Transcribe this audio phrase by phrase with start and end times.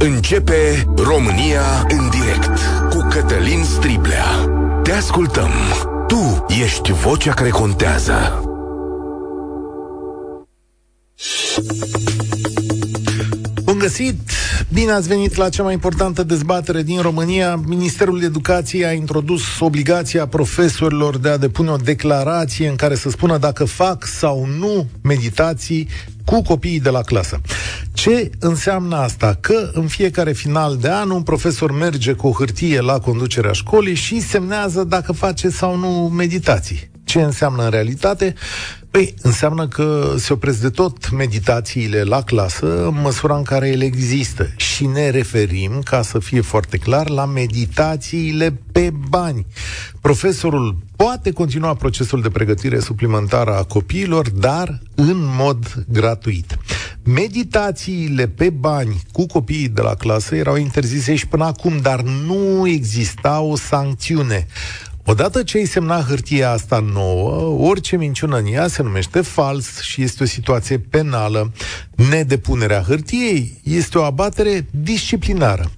[0.00, 2.58] Începe România în direct
[2.90, 4.24] cu Cătălin Striblea.
[4.82, 5.50] Te ascultăm.
[6.06, 8.42] Tu ești vocea care contează.
[13.64, 14.30] Bun găsit!
[14.72, 17.56] Bine ați venit la cea mai importantă dezbatere din România.
[17.66, 23.38] Ministerul Educației a introdus obligația profesorilor de a depune o declarație în care să spună
[23.38, 25.88] dacă fac sau nu meditații
[26.28, 27.40] cu copiii de la clasă.
[27.92, 29.36] Ce înseamnă asta?
[29.40, 33.94] Că în fiecare final de an un profesor merge cu o hârtie la conducerea școlii
[33.94, 36.90] și semnează dacă face sau nu meditații.
[37.04, 38.34] Ce înseamnă în realitate?
[38.90, 43.84] Păi, înseamnă că se opresc de tot meditațiile la clasă în măsura în care ele
[43.84, 44.48] există.
[44.56, 49.46] Și ne referim, ca să fie foarte clar, la meditațiile pe bani.
[50.00, 56.58] Profesorul poate continua procesul de pregătire suplimentară a copiilor, dar în mod gratuit.
[57.02, 62.68] Meditațiile pe bani cu copiii de la clasă erau interzise și până acum, dar nu
[62.68, 64.46] exista o sancțiune.
[65.10, 67.30] Odată ce ai semna hârtia asta nouă,
[67.68, 71.52] orice minciună în ea se numește fals și este o situație penală.
[72.10, 75.70] Nedepunerea hârtiei este o abatere disciplinară.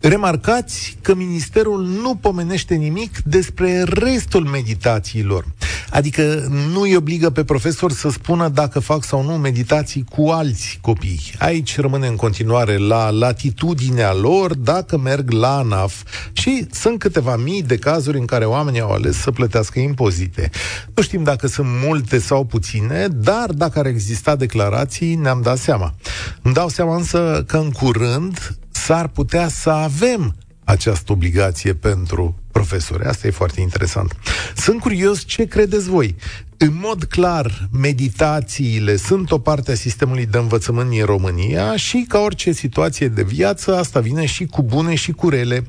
[0.00, 5.44] Remarcați că ministerul nu pomenește nimic despre restul meditațiilor.
[5.90, 10.78] Adică nu îi obligă pe profesor să spună dacă fac sau nu meditații cu alți
[10.80, 11.20] copii.
[11.38, 16.02] Aici rămâne în continuare la latitudinea lor dacă merg la ANAF
[16.32, 20.50] și sunt câteva mii de cazuri în care oamenii au ales să plătească impozite.
[20.94, 25.94] Nu știm dacă sunt multe sau puține, dar dacă ar exista declarații, ne-am dat seama.
[26.42, 30.34] Îmi dau seama însă că în curând s-ar putea să avem
[30.64, 33.04] această obligație pentru profesori.
[33.04, 34.16] Asta e foarte interesant.
[34.56, 36.16] Sunt curios ce credeți voi.
[36.60, 42.18] În mod clar, meditațiile sunt o parte a sistemului de învățământ în România și, ca
[42.18, 45.66] orice situație de viață, asta vine și cu bune și cu rele.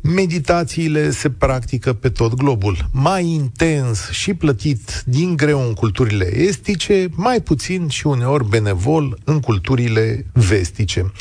[0.00, 2.88] Meditațiile se practică pe tot globul.
[2.92, 9.40] Mai intens și plătit din greu în culturile estice, mai puțin și uneori benevol în
[9.40, 11.12] culturile vestice.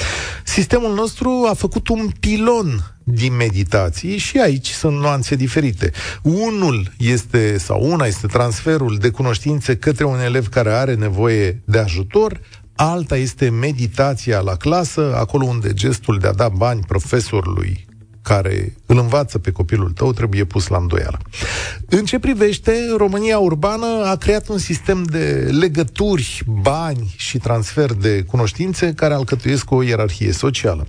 [0.43, 5.91] Sistemul nostru a făcut un pilon din meditații și aici sunt nuanțe diferite.
[6.21, 11.79] Unul este, sau una este transferul de cunoștințe către un elev care are nevoie de
[11.79, 12.39] ajutor,
[12.75, 17.88] alta este meditația la clasă, acolo unde gestul de a da bani profesorului
[18.29, 21.19] care îl învață pe copilul tău trebuie pus la îndoială.
[21.85, 28.21] În ce privește, România urbană a creat un sistem de legături, bani și transfer de
[28.21, 30.87] cunoștințe care alcătuiesc o ierarhie socială.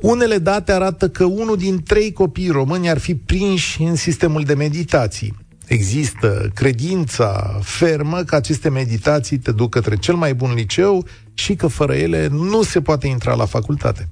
[0.00, 4.54] Unele date arată că unul din trei copii români ar fi prinși în sistemul de
[4.54, 5.34] meditații
[5.66, 11.66] există credința fermă că aceste meditații te duc către cel mai bun liceu și că
[11.66, 14.08] fără ele nu se poate intra la facultate.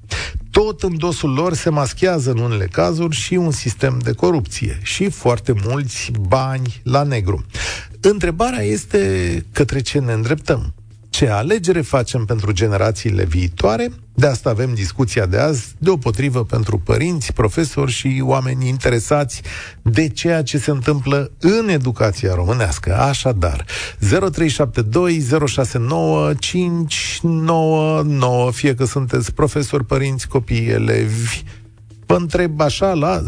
[0.51, 5.09] Tot în dosul lor se maschează în unele cazuri și un sistem de corupție și
[5.09, 7.45] foarte mulți bani la negru.
[8.01, 10.73] Întrebarea este către ce ne îndreptăm
[11.11, 13.91] ce alegere facem pentru generațiile viitoare.
[14.13, 19.41] De asta avem discuția de azi, deopotrivă pentru părinți, profesori și oameni interesați
[19.81, 22.99] de ceea ce se întâmplă în educația românească.
[22.99, 23.65] Așadar,
[23.99, 24.05] 0372069599,
[28.51, 31.43] fie că sunteți profesori, părinți, copii, elevi,
[32.05, 33.25] Vă întreb așa la 0372069599.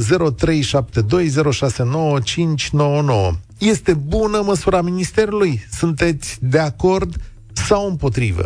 [3.58, 5.66] Este bună măsura Ministerului?
[5.72, 7.16] Sunteți de acord?
[7.68, 8.46] Sau împotrivă.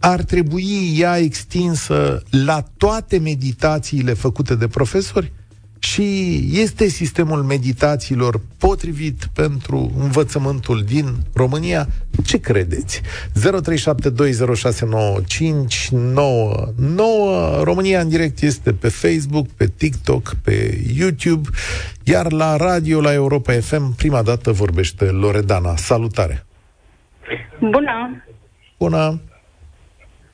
[0.00, 5.32] Ar trebui ea extinsă la toate meditațiile făcute de profesori?
[5.78, 11.86] Și este sistemul meditațiilor potrivit pentru învățământul din România?
[12.24, 13.00] Ce credeți?
[13.00, 13.02] 0372069599
[17.62, 21.48] România în direct este pe Facebook, pe TikTok, pe YouTube,
[22.02, 25.76] iar la radio, la Europa FM, prima dată vorbește Loredana.
[25.76, 26.46] Salutare!
[27.58, 28.24] Bună!
[28.82, 29.20] Spună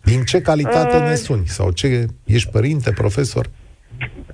[0.04, 3.46] din ce calitate uh, ne suni sau ce ești părinte, profesor?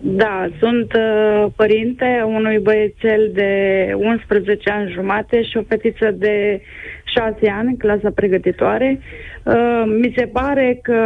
[0.00, 3.52] Da, sunt uh, părinte unui băiețel de
[3.96, 6.60] 11 ani jumate și o fetiță de
[7.04, 9.00] 6 ani, clasa pregătitoare.
[9.42, 11.00] Uh, mi se pare că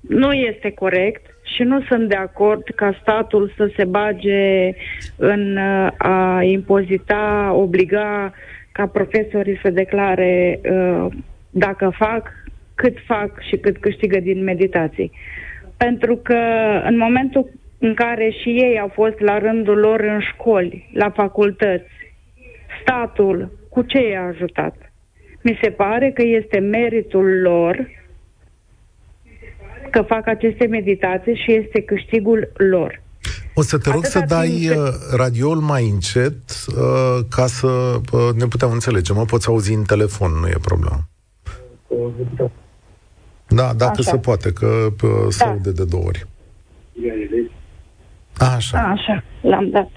[0.00, 4.72] nu este corect și nu sunt de acord ca statul să se bage
[5.16, 8.32] în uh, a impozita, obliga
[8.72, 11.12] ca profesorii să declare uh,
[11.50, 12.32] dacă fac,
[12.74, 15.12] cât fac și cât câștigă din meditații.
[15.76, 16.38] Pentru că
[16.84, 21.90] în momentul în care și ei au fost la rândul lor în școli, la facultăți,
[22.82, 24.74] statul, cu ce i-a ajutat?
[25.42, 27.88] Mi se pare că este meritul lor
[29.90, 33.02] că fac aceste meditații și este câștigul lor.
[33.54, 34.76] O să te rog Atâta să dai cât...
[34.76, 34.84] Uh,
[35.16, 36.34] radioul mai încet
[36.68, 39.12] uh, ca să uh, ne putem înțelege.
[39.12, 40.98] Mă poți auzi în telefon, nu e problemă.
[43.48, 44.10] Da, dacă Așa.
[44.10, 44.66] se poate, că
[45.02, 45.50] uh, se da.
[45.50, 46.26] aude de două ori.
[48.38, 48.78] Așa.
[48.78, 49.90] Așa, l-am dat.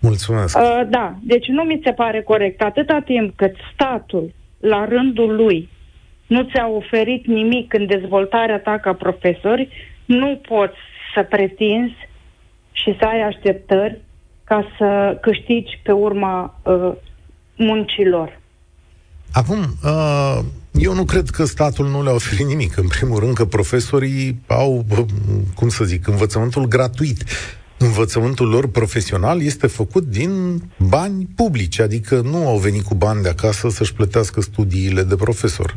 [0.00, 0.58] Mulțumesc.
[0.58, 2.62] Uh, da, deci nu mi se pare corect.
[2.62, 5.68] Atâta timp cât statul, la rândul lui,
[6.26, 9.68] nu ți-a oferit nimic în dezvoltarea ta ca profesori,
[10.04, 10.76] nu poți
[11.14, 12.08] să pretinzi
[12.72, 14.00] și să ai așteptări
[14.44, 16.92] ca să câștigi pe urma uh,
[17.56, 18.40] muncilor.
[19.32, 20.38] Acum, uh,
[20.78, 22.76] eu nu cred că statul nu le-a oferit nimic.
[22.76, 24.84] În primul rând că profesorii au,
[25.54, 27.24] cum să zic, învățământul gratuit.
[27.78, 30.30] Învățământul lor profesional este făcut din
[30.88, 35.76] bani publici, adică nu au venit cu bani de acasă să-și plătească studiile de profesor.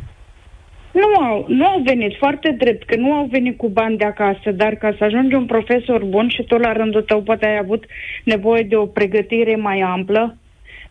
[0.92, 4.50] Nu au, nu au venit, foarte drept, că nu au venit cu bani de acasă,
[4.50, 7.84] dar ca să ajungi un profesor bun și tu la rândul tău poate ai avut
[8.24, 10.36] nevoie de o pregătire mai amplă,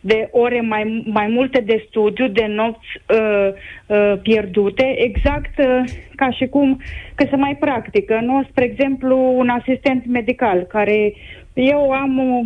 [0.00, 3.48] de ore mai, mai multe de studiu, de nopți uh,
[3.86, 6.80] uh, pierdute, exact uh, ca și cum
[7.14, 8.20] că se mai practică.
[8.22, 8.42] Nu?
[8.50, 11.12] Spre exemplu, un asistent medical care
[11.52, 12.40] eu am o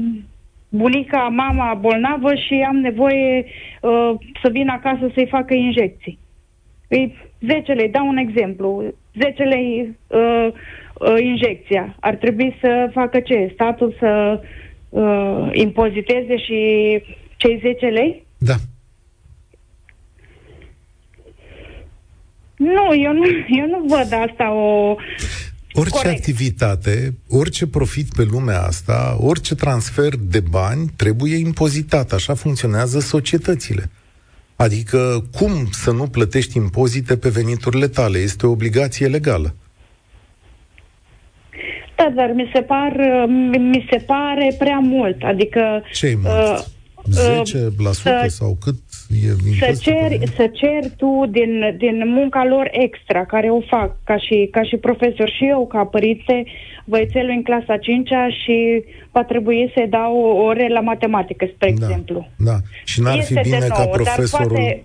[0.68, 3.44] bunica, mama bolnavă și am nevoie
[3.80, 4.10] uh,
[4.42, 6.18] să vin acasă să-i facă injecții.
[6.88, 7.16] Îi
[7.46, 8.82] 10 lei, dau un exemplu,
[9.20, 10.48] 10 lei uh,
[10.94, 11.96] uh, injecția.
[12.00, 13.50] Ar trebui să facă ce?
[13.52, 14.40] Statul să
[14.88, 17.00] uh, impoziteze și
[17.44, 18.26] cei 10 lei?
[18.38, 18.54] Da.
[22.56, 23.24] Nu, eu nu,
[23.60, 24.96] eu nu văd asta o...
[25.76, 26.18] Orice Corect.
[26.18, 32.12] activitate, orice profit pe lumea asta, orice transfer de bani trebuie impozitat.
[32.12, 33.90] Așa funcționează societățile.
[34.56, 38.18] Adică, cum să nu plătești impozite pe veniturile tale?
[38.18, 39.54] Este o obligație legală.
[41.96, 42.92] Da, dar mi se, par,
[43.58, 45.22] mi se pare prea mult.
[45.22, 45.82] Adică...
[45.92, 46.58] ce mult?
[46.58, 46.64] Uh,
[47.08, 48.74] 10% să, sau cât
[49.08, 54.16] e să ceri, să ceri tu din, din munca lor extra, care o fac ca
[54.18, 56.44] și, ca și profesor și eu, ca părinte,
[56.84, 58.08] băiețelul în clasa 5
[58.44, 60.16] și va trebui să-i dau
[60.48, 62.28] ore la matematică, spre da, exemplu.
[62.36, 64.48] Da, și n-ar este fi bine nouă, ca profesorul...
[64.48, 64.84] Poate...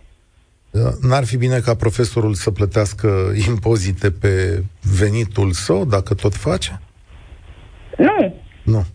[0.72, 3.07] Da, n-ar fi bine ca profesorul să plătească
[3.50, 4.63] impozite pe
[5.00, 6.81] venitul său, dacă tot face?
[7.98, 8.33] Nu.
[8.63, 8.86] Nu.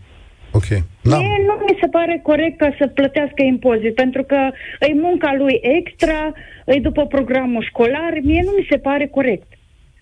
[0.57, 0.69] Ok.
[1.11, 1.17] Da.
[1.17, 4.39] Mie nu mi se pare corect ca să plătească impozit, pentru că
[4.79, 6.21] e munca lui extra,
[6.65, 9.47] e după programul școlar, mie nu mi se pare corect.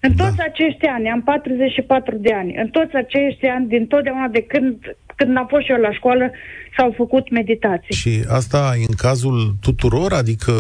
[0.05, 0.23] În da.
[0.23, 0.43] toți da.
[0.43, 4.75] acești ani, am 44 de ani, în toți acești ani, din totdeauna de când,
[5.15, 6.31] când am fost eu la școală,
[6.77, 7.95] s-au făcut meditații.
[7.95, 10.11] Și asta în cazul tuturor?
[10.13, 10.51] Adică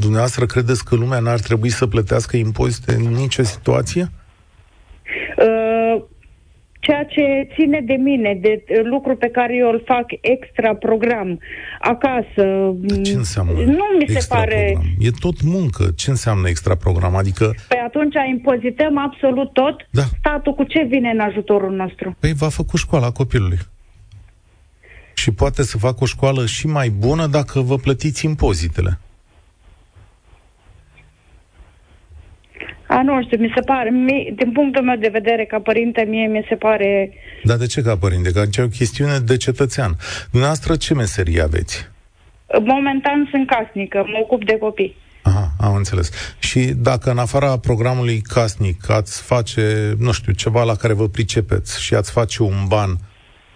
[0.00, 4.08] dumneavoastră credeți că lumea n-ar trebui să plătească impozite în nicio situație?
[5.38, 6.02] Uh,
[6.86, 11.40] ceea ce ține de mine, de lucru pe care eu îl fac extra program
[11.80, 12.44] acasă.
[13.02, 14.70] Ce înseamnă Nu mi se pare...
[14.72, 14.92] Program?
[14.98, 15.84] E tot muncă.
[15.96, 17.14] Ce înseamnă extra program?
[17.16, 17.54] Adică...
[17.68, 19.76] Păi atunci impozităm absolut tot?
[19.90, 20.02] Da.
[20.18, 22.16] Statul cu ce vine în ajutorul nostru?
[22.20, 23.58] Păi va făcut școala copilului.
[25.14, 28.98] Și poate să facă o școală și mai bună dacă vă plătiți impozitele.
[32.86, 36.26] A, nu știu, mi se pare, mi, din punctul meu de vedere ca părinte, mie
[36.26, 37.12] mi se pare...
[37.42, 38.32] Dar de ce ca părinte?
[38.32, 39.96] Că e o chestiune de cetățean.
[40.30, 41.90] Dumneavoastră ce meserie aveți?
[42.64, 44.96] Momentan sunt casnică, mă ocup de copii.
[45.22, 46.36] Aha, am înțeles.
[46.38, 51.82] Și dacă în afara programului casnic ați face, nu știu, ceva la care vă pricepeți
[51.82, 52.96] și ați face un ban,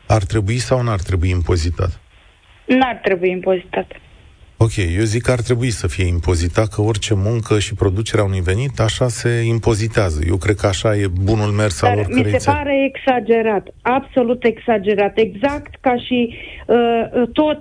[0.07, 2.00] ar trebui sau nu ar trebui impozitat?
[2.67, 3.87] N-ar trebui impozitat.
[4.61, 8.41] Ok, eu zic că ar trebui să fie impozitat, că orice muncă și producerea unui
[8.41, 10.21] venit, așa se impozitează.
[10.27, 14.45] Eu cred că așa e bunul mers Dar al oricărei mi se pare exagerat, absolut
[14.45, 16.35] exagerat, exact ca și
[16.67, 17.59] uh, tot,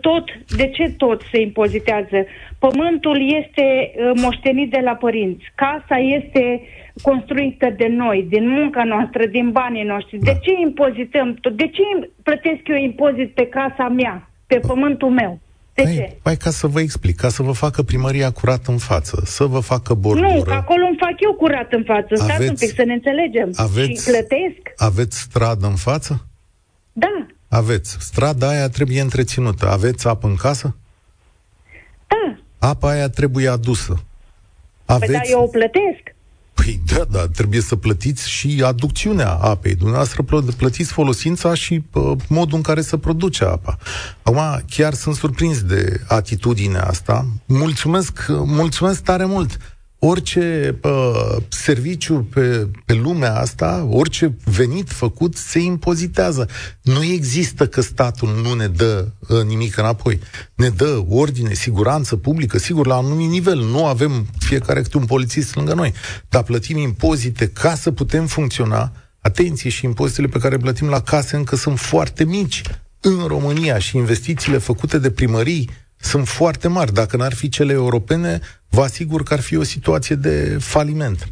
[0.00, 0.24] tot,
[0.56, 2.18] de ce tot se impozitează?
[2.58, 6.60] Pământul este uh, moștenit de la părinți, casa este
[7.02, 10.18] construită de noi, din munca noastră, din banii noștri.
[10.18, 10.32] Da.
[10.32, 11.38] De ce impozităm?
[11.54, 11.82] De ce
[12.22, 15.40] plătesc eu impozit pe casa mea, pe pământul meu?
[15.76, 16.16] De păi, ce?
[16.22, 19.60] Păi ca să vă explic, ca să vă facă primăria curat în față, să vă
[19.60, 20.28] facă bordură.
[20.28, 22.14] Nu, acolo îmi fac eu curat în față.
[22.14, 23.52] Aveți, Stați un pic să ne înțelegem.
[23.54, 24.62] Aveți, și plătesc.
[24.76, 26.26] Aveți stradă în față?
[26.92, 27.26] Da.
[27.48, 27.96] Aveți.
[28.00, 29.70] Strada aia trebuie întreținută.
[29.70, 30.76] Aveți apă în casă?
[32.06, 32.38] Da.
[32.68, 34.04] Apa aia trebuie adusă.
[34.84, 35.12] Aveți...
[35.12, 36.05] Păi da, eu o plătesc.
[36.56, 39.74] Păi da, da, trebuie să plătiți și aducțiunea apei.
[39.74, 40.22] Dumneavoastră
[40.56, 43.78] plătiți folosința și uh, modul în care se produce apa.
[44.22, 47.26] Acum, chiar sunt surprins de atitudinea asta.
[47.46, 49.75] Mulțumesc, mulțumesc tare mult!
[49.98, 56.48] Orice uh, serviciu pe, pe lumea asta, orice venit făcut se impozitează.
[56.82, 60.20] Nu există că statul nu ne dă uh, nimic înapoi.
[60.54, 63.58] Ne dă ordine, siguranță publică, sigur, la un anumit nivel.
[63.58, 65.92] Nu avem fiecare câte un polițist lângă noi,
[66.28, 68.92] dar plătim impozite ca să putem funcționa.
[69.20, 72.62] Atenție, și impozitele pe care plătim la case încă sunt foarte mici
[73.00, 75.70] în România și investițiile făcute de primării
[76.06, 76.92] sunt foarte mari.
[76.92, 81.28] Dacă n-ar fi cele europene, vă asigur că ar fi o situație de faliment.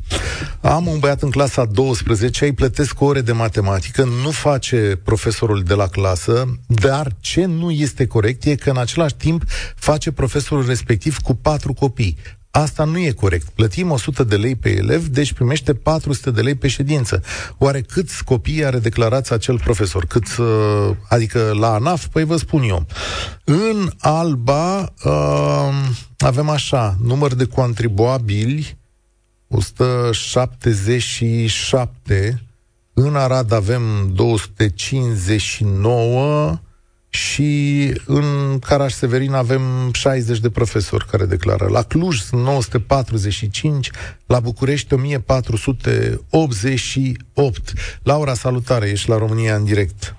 [0.61, 5.75] Am un băiat în clasa 12, îi plătesc ore de matematică, nu face profesorul de
[5.75, 9.43] la clasă, dar ce nu este corect e că în același timp
[9.77, 12.17] face profesorul respectiv cu patru copii.
[12.57, 13.49] Asta nu e corect.
[13.49, 17.23] Plătim 100 de lei pe elev, deci primește 400 de lei pe ședință.
[17.59, 20.07] Oare câți copii are declarat acel profesor?
[20.07, 20.47] Cât, uh,
[21.09, 22.07] adică la ANAF?
[22.07, 22.87] Păi vă spun eu.
[23.45, 25.75] În Alba uh,
[26.19, 28.79] avem așa, număr de contribuabili
[29.49, 32.43] 177,
[32.93, 33.83] în Arad avem
[34.13, 36.59] 259,
[37.15, 39.61] și în Caraș-Severin avem
[39.93, 41.67] 60 de profesori care declară.
[41.71, 43.91] La Cluj sunt 945,
[44.27, 47.73] la București 1488.
[48.03, 50.17] Laura, salutare, ești la România în direct.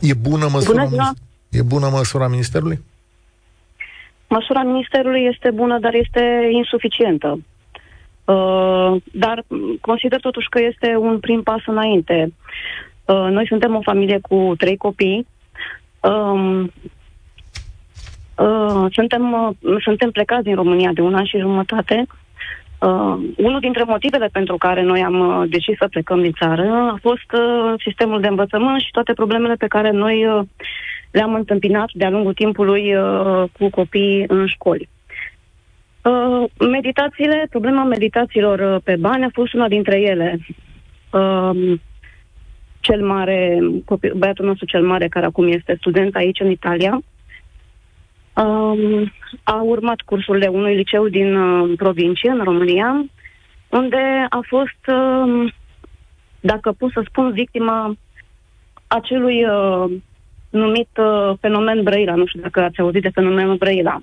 [0.00, 1.12] E bună măsura, bună
[1.48, 2.80] e bună măsura Ministerului?
[4.28, 7.40] Măsura Ministerului este bună, dar este insuficientă.
[8.24, 9.44] Uh, dar
[9.80, 12.32] consider totuși că este un prim pas înainte.
[13.04, 15.26] Uh, noi suntem o familie cu trei copii,
[16.00, 16.72] Um,
[18.36, 22.06] uh, suntem, uh, suntem plecați din România de un an și jumătate.
[22.78, 26.98] Uh, unul dintre motivele pentru care noi am uh, decis să plecăm din țară a
[27.00, 30.42] fost uh, sistemul de învățământ și toate problemele pe care noi uh,
[31.10, 34.88] le-am întâmpinat de-a lungul timpului uh, cu copii în școli.
[36.02, 40.38] Uh, meditațiile, problema meditațiilor uh, pe bani a fost una dintre ele.
[41.12, 41.78] Uh,
[42.80, 47.02] cel mare, copil, băiatul nostru cel mare, care acum este student aici în Italia,
[48.34, 53.04] um, a urmat cursurile unui liceu din uh, provincie, în România,
[53.68, 55.52] unde a fost, uh,
[56.40, 57.96] dacă pot să spun, victima
[58.86, 59.90] acelui uh,
[60.50, 62.14] numit uh, fenomen Brăila.
[62.14, 64.02] Nu știu dacă ați auzit de fenomenul Brăila.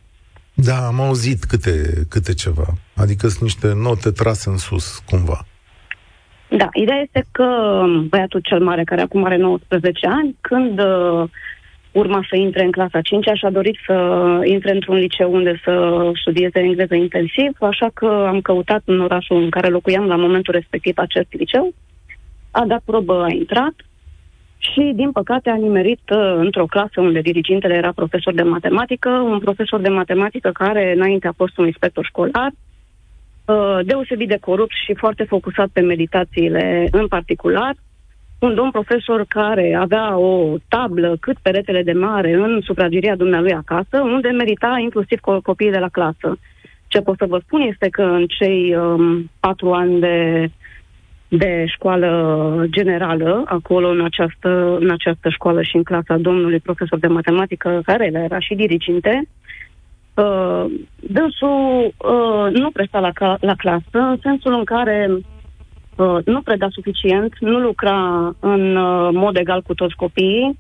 [0.54, 2.66] Da, am auzit câte, câte ceva.
[2.96, 5.46] Adică sunt niște note trase în sus, cumva.
[6.50, 11.24] Da, ideea este că băiatul cel mare, care acum are 19 ani, când uh,
[11.92, 13.96] urma să intre în clasa 5 și-a dorit să
[14.44, 19.50] intre într-un liceu unde să studieze engleză intensiv, așa că am căutat în orașul în
[19.50, 21.74] care locuiam la momentul respectiv acest liceu,
[22.52, 23.74] a dat probă, a intrat
[24.58, 29.40] și, din păcate, a nimerit uh, într-o clasă unde dirigintele era profesor de matematică, un
[29.40, 32.67] profesor de matematică care înainte a fost un inspector școlar, Uh,
[33.84, 37.76] deosebit de corupt și foarte focusat pe meditațiile în particular.
[38.40, 44.02] Un domn profesor care avea o tablă cât peretele de mare în sufrageria dumnealui acasă,
[44.02, 46.38] unde medita inclusiv co- copiii de la clasă.
[46.88, 50.50] Ce pot să vă spun este că în cei um, patru ani de,
[51.28, 57.08] de școală generală, acolo în această, în această școală și în clasa domnului profesor de
[57.08, 59.48] matematică, care era și diriginte, Uh,
[61.00, 67.34] dânsul uh, nu presta la, la clasă, în sensul în care uh, nu preda suficient,
[67.40, 70.58] nu lucra în uh, mod egal cu toți copiii.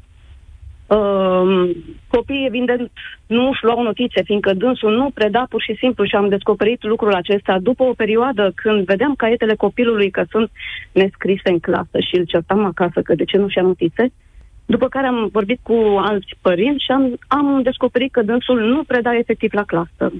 [0.87, 1.69] Uh,
[2.07, 2.91] copiii, evident,
[3.27, 7.13] nu își luau notițe, fiindcă dânsul nu preda pur și simplu și am descoperit lucrul
[7.13, 10.51] acesta după o perioadă când vedeam caietele copilului că sunt
[10.91, 14.03] nescrise în clasă și îl certam acasă că de ce nu și-a notițe.
[14.03, 14.26] Uh,
[14.74, 15.77] după care am vorbit cu
[16.09, 20.13] alți părinți și am, am descoperit că dânsul nu preda efectiv la clasă.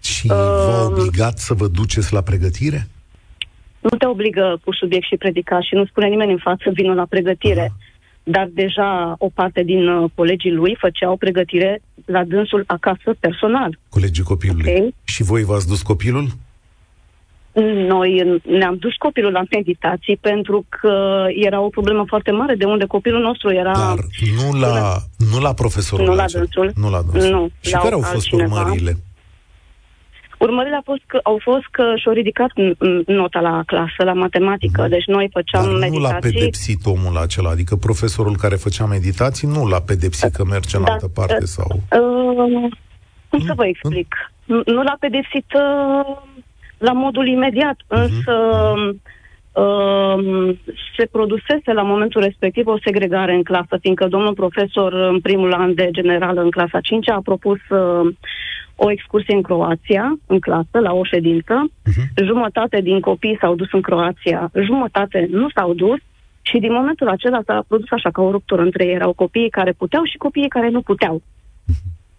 [0.00, 0.36] Și uh,
[0.66, 2.88] v-a obligat să vă duceți la pregătire?
[3.80, 7.06] Nu te obligă cu subiect și predica și nu spune nimeni în față vină la
[7.08, 7.66] pregătire.
[7.68, 7.92] Uh-huh.
[8.22, 13.78] Dar deja o parte din uh, colegii lui făceau pregătire la dânsul acasă personal.
[13.88, 14.72] Colegii copilului.
[14.72, 14.94] Okay.
[15.04, 16.26] Și voi v-ați dus copilul?
[17.62, 22.86] Noi ne-am dus copilul la meditații pentru că era o problemă foarte mare de unde
[22.86, 23.72] copilul nostru era...
[23.72, 23.98] Dar
[24.36, 24.96] nu la,
[25.32, 26.72] nu la profesorul Nu la dânsul.
[26.74, 27.30] Nu la dânsul.
[27.30, 28.60] Nu, și care au fost altcineva.
[28.60, 28.96] urmările?
[30.38, 32.50] Urmările au fost că, au fost că și-au ridicat
[33.06, 34.88] nota la clasă, la matematică, mm.
[34.88, 35.98] deci noi făceam Dar meditații.
[35.98, 40.76] nu l-a pedepsit omul acela, adică profesorul care făcea meditații nu l-a pedepsit că merge
[40.76, 41.68] în da, altă parte sau...
[41.72, 42.70] Uh,
[43.28, 44.14] cum să vă explic?
[44.44, 46.16] Nu, nu l-a pedepsit uh,
[46.78, 48.02] la modul imediat, uh-huh.
[48.02, 48.34] însă
[49.52, 50.56] uh,
[50.96, 55.74] se produsese la momentul respectiv o segregare în clasă, fiindcă domnul profesor în primul an
[55.74, 58.14] de generală în clasa 5 a propus uh,
[58.76, 61.70] o excursie în Croația, în clasă, la o ședință.
[61.70, 62.24] Uh-huh.
[62.24, 65.98] Jumătate din copii s-au dus în Croația, jumătate nu s-au dus
[66.42, 68.94] și din momentul acela s-a produs așa ca o ruptură între ei.
[68.94, 71.22] Erau copiii care puteau și copiii care nu puteau.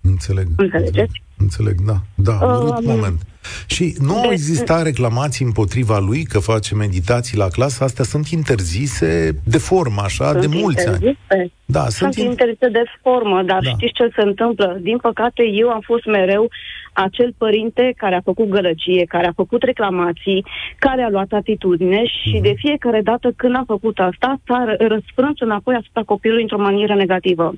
[0.05, 0.47] Înțeleg.
[0.57, 1.21] Înțelegeți?
[1.37, 1.95] Înțeleg, da.
[2.15, 3.21] Da, urât uh, moment.
[3.67, 7.83] Și nu de, au existat reclamații împotriva lui că face meditații la clasă?
[7.83, 11.17] Astea sunt interzise de formă, așa, de mulți interzise.
[11.27, 11.51] ani.
[11.65, 13.69] Da, sunt, sunt interzise de formă, dar da.
[13.69, 14.77] știți ce se întâmplă?
[14.81, 16.49] Din păcate, eu am fost mereu
[16.93, 20.45] acel părinte care a făcut gălăgie, care a făcut reclamații,
[20.79, 22.41] care a luat atitudine și mm.
[22.41, 27.53] de fiecare dată când a făcut asta, s-a răsfrâns înapoi asupra copilului într-o manieră negativă.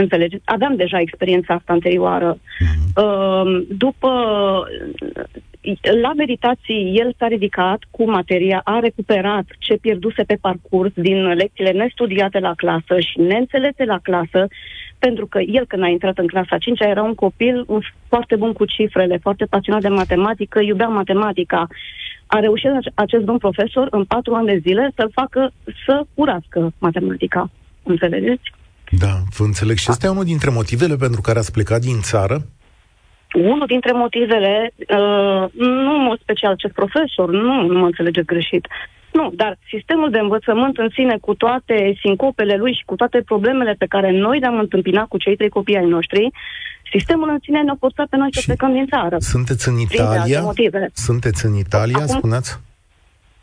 [0.00, 0.42] Înțelegeți?
[0.44, 2.38] Aveam deja experiența asta anterioară.
[2.96, 4.10] Uh, după
[6.02, 11.70] la meditații, el s-a ridicat cu materia, a recuperat ce pierduse pe parcurs din lecțiile
[11.70, 14.46] nestudiate la clasă și neînțelese la clasă,
[14.98, 17.66] pentru că el, când a intrat în clasa 5 era un copil
[18.08, 21.66] foarte bun cu cifrele, foarte pasionat de matematică, iubea matematica.
[22.26, 25.52] A reușit acest domn profesor în patru ani de zile să-l facă
[25.86, 27.50] să urască matematica.
[27.82, 28.56] Înțelegeți?
[28.90, 29.76] Da, vă înțeleg.
[29.76, 32.46] Și este unul dintre motivele pentru care ați plecat din țară?
[33.34, 35.44] Unul dintre motivele, uh,
[35.84, 38.66] nu în mod special acest profesor, nu, nu mă înțelegeți greșit,
[39.12, 43.74] nu, dar sistemul de învățământ în sine, cu toate sincopele lui și cu toate problemele
[43.78, 46.30] pe care noi le-am întâmpinat cu cei trei copii ai noștri,
[46.92, 49.16] sistemul în sine ne-a forțat pe noi să plecăm din țară.
[49.18, 50.42] Sunteți în Italia?
[50.92, 52.60] Sunteți în Italia, acum, spuneați?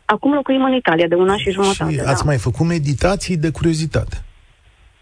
[0.04, 1.92] Acum locuim în Italia de un an și jumătate.
[1.92, 2.28] Și ați da.
[2.30, 4.25] mai făcut meditații de curiozitate?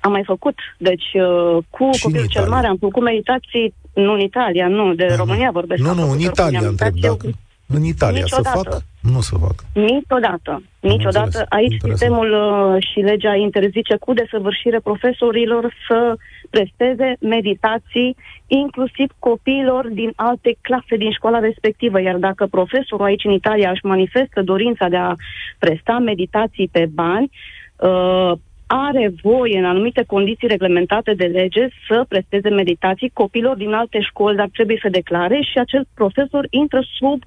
[0.07, 0.55] Am mai făcut.
[0.79, 5.07] Deci, uh, cu și copilul cel mare am făcut meditații, nu în Italia, nu, de
[5.07, 5.83] da, România vorbesc.
[5.83, 7.27] Nu, nu, în Italia întreb, dacă...
[7.67, 8.59] În Italia Niciodată.
[8.63, 8.83] să fac?
[9.13, 9.55] Nu să fac.
[9.73, 10.63] Niciodată.
[10.81, 11.47] Niciodată.
[11.49, 11.99] Aici Interesant.
[11.99, 16.17] sistemul uh, și legea interzice cu desăvârșire profesorilor să
[16.51, 22.01] presteze meditații, inclusiv copiilor din alte clase din școala respectivă.
[22.01, 25.15] Iar dacă profesorul aici în Italia își manifestă dorința de a
[25.59, 27.31] presta meditații pe bani,
[27.77, 28.33] uh,
[28.67, 34.37] are voie în anumite condiții reglementate de lege să presteze meditații copilor din alte școli,
[34.37, 37.23] dar trebuie să declare și acel profesor intră sub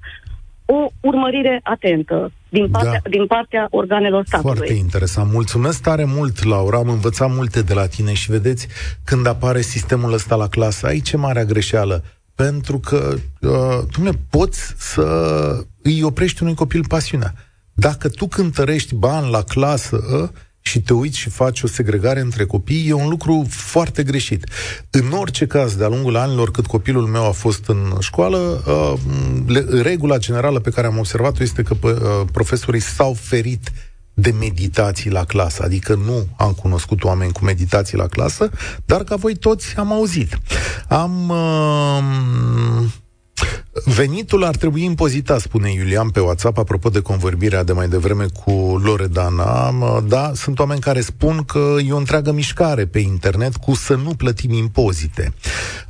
[0.64, 3.10] o urmărire atentă din partea, da.
[3.10, 4.56] din partea organelor statului.
[4.56, 5.32] Foarte interesant.
[5.32, 6.78] Mulțumesc tare mult, Laura.
[6.78, 8.68] Am învățat multe de la tine și vedeți,
[9.04, 12.04] când apare sistemul ăsta la clasă, aici e marea greșeală.
[12.34, 15.04] Pentru că, uh, nu poți să
[15.82, 17.32] îi oprești unui copil pasiunea.
[17.72, 20.28] Dacă tu cântărești bani la clasă, uh,
[20.68, 24.44] și te uiți și faci o segregare între copii, e un lucru foarte greșit.
[24.90, 30.18] În orice caz, de-a lungul anilor cât copilul meu a fost în școală, uh, regula
[30.18, 31.92] generală pe care am observat-o este că uh,
[32.32, 33.72] profesorii s-au ferit
[34.14, 38.50] de meditații la clasă, adică nu am cunoscut oameni cu meditații la clasă,
[38.84, 40.38] dar ca voi toți am auzit.
[40.88, 42.84] Am uh,
[43.84, 48.80] Venitul ar trebui impozitat, spune Iulian pe WhatsApp, apropo de convorbirea de mai devreme cu
[48.82, 49.74] Loredana.
[50.06, 54.14] Da, sunt oameni care spun că e o întreagă mișcare pe internet cu să nu
[54.14, 55.32] plătim impozite.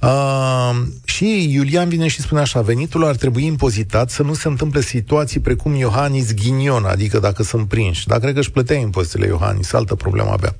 [0.02, 4.80] Uh, și Iulian vine și spune așa, venitul ar trebui impozitat să nu se întâmple
[4.80, 8.06] situații precum Iohannis Ghinion, adică dacă sunt prinși.
[8.06, 10.56] Dar cred că își plătea impozitele Iohannis, altă problemă avea.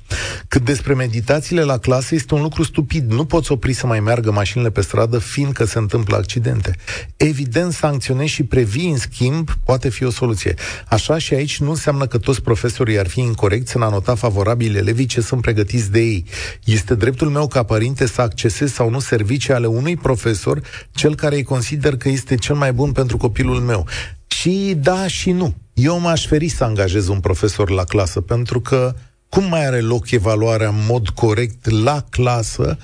[0.47, 3.11] Cât despre meditațiile la clasă, este un lucru stupid.
[3.11, 6.75] Nu poți opri să mai meargă mașinile pe stradă, fiindcă se întâmplă accidente.
[7.21, 10.53] Evident, sancționezi și previi, în schimb, poate fi o soluție.
[10.87, 14.75] Așa și aici nu înseamnă că toți profesorii ar fi incorrecți în a nota favorabil
[14.75, 16.25] elevii ce sunt pregătiți de ei.
[16.63, 21.35] Este dreptul meu ca părinte să accesez sau nu servicii ale unui profesor, cel care
[21.35, 23.87] îi consider că este cel mai bun pentru copilul meu.
[24.27, 25.53] Și da și nu.
[25.73, 28.95] Eu m-aș feri să angajez un profesor la clasă, pentru că
[29.29, 32.77] cum mai are loc evaluarea în mod corect la clasă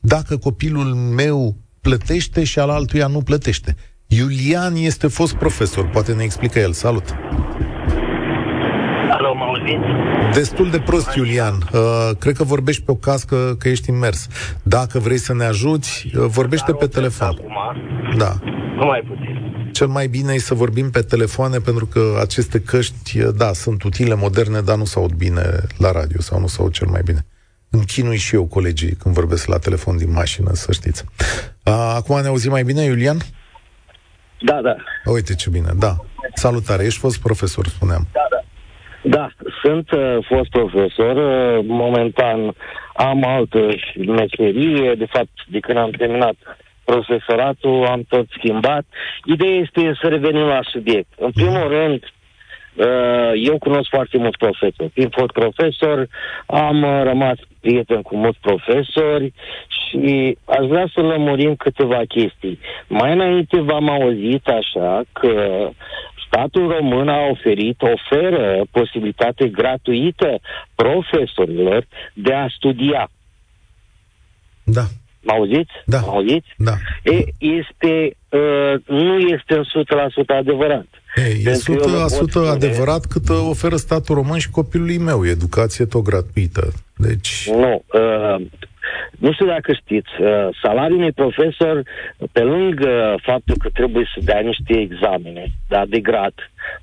[0.00, 3.76] dacă copilul meu plătește și al altuia nu plătește.
[4.06, 6.72] Iulian este fost profesor, poate ne explică el.
[6.72, 7.04] Salut!
[9.10, 10.34] Alo, mă auziți?
[10.34, 11.54] Destul de prost, Iulian.
[11.72, 14.26] Uh, cred că vorbești pe o cască că ești immers.
[14.62, 17.26] Dacă vrei să ne ajuți, uh, vorbește Dar pe telefon.
[17.26, 17.52] Acum.
[18.16, 18.34] Da.
[18.76, 19.70] Nu mai puțin.
[19.72, 23.82] Cel mai bine e să vorbim pe telefoane pentru că aceste căști, uh, da, sunt
[23.82, 25.42] utile, moderne, dar nu se aud bine
[25.76, 27.26] la radio sau nu se aud cel mai bine.
[27.74, 31.04] Îmi chinui și eu colegii când vorbesc la telefon din mașină, să știți.
[31.98, 33.16] Acum ne auzim mai bine, Iulian?
[34.40, 34.76] Da, da.
[35.04, 35.96] Uite ce bine, da.
[36.34, 38.06] Salutare, ești fost profesor, spuneam.
[38.12, 38.40] Da, da.
[39.04, 39.30] Da,
[39.62, 41.16] sunt uh, fost profesor.
[41.16, 42.54] Uh, momentan
[42.94, 43.58] am altă
[43.96, 44.94] meserie.
[44.94, 46.34] De fapt, de când am terminat
[46.84, 48.84] profesoratul, am tot schimbat.
[49.24, 51.08] Ideea este să revenim la subiect.
[51.18, 51.68] În primul mm.
[51.68, 52.18] rând, Uh,
[53.34, 54.90] eu cunosc foarte mulți profesori.
[54.92, 56.08] Fiind fost profesor,
[56.46, 59.32] am uh, rămas prieten cu mulți profesori
[59.66, 62.58] și aș vrea să lămurim câteva chestii.
[62.88, 65.68] Mai înainte v-am auzit așa că
[66.26, 70.40] statul român a oferit, oferă posibilitate gratuită
[70.74, 73.10] profesorilor de a studia.
[74.64, 74.82] Da.
[75.22, 75.72] Mă auziți?
[75.86, 75.98] Da.
[76.00, 76.48] Mă auziți?
[76.56, 76.72] Da.
[77.02, 81.01] E, este, uh, nu este în 100% adevărat.
[81.14, 81.52] E, e
[82.48, 86.72] 100% adevărat cât oferă statul român și copilului meu, educație tot gratuită.
[86.96, 87.48] Deci...
[87.50, 88.46] Nu, uh,
[89.18, 91.82] nu știu dacă știți, uh, salariul unui profesor,
[92.32, 96.34] pe lângă faptul că trebuie să dea niște examene da, de grad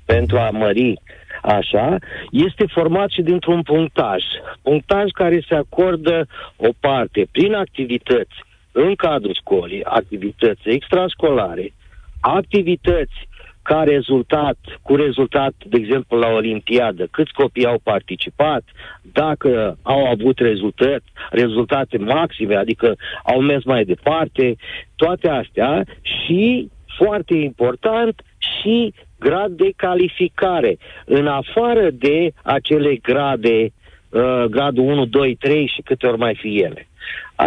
[0.04, 1.00] pentru a mări
[1.42, 1.96] așa,
[2.30, 4.22] este format și dintr-un punctaj.
[4.62, 8.34] Punctaj care se acordă o parte prin activități
[8.72, 11.72] în cadrul școlii, activități extrașcolare,
[12.20, 13.28] activități
[13.70, 18.64] ca rezultat, cu rezultat, de exemplu, la Olimpiadă, câți copii au participat,
[19.12, 24.56] dacă au avut rezultat, rezultate maxime, adică au mers mai departe,
[24.96, 33.72] toate astea și, foarte important, și grad de calificare, în afară de acele grade,
[34.08, 36.88] uh, gradul 1, 2, 3 și câte ori mai fi ele.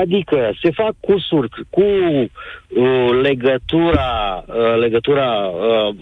[0.01, 2.29] Adică se fac cursuri cu uh,
[3.21, 5.95] legătura, uh, legătura uh,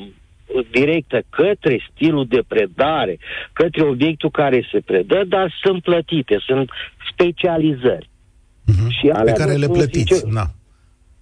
[0.72, 3.18] directă către stilul de predare,
[3.54, 6.70] către obiectul care se predă, dar sunt plătite, sunt
[7.12, 8.10] specializări.
[8.10, 8.88] Uh-huh.
[9.00, 10.46] Și alea Pe care le plătiți, zice, na.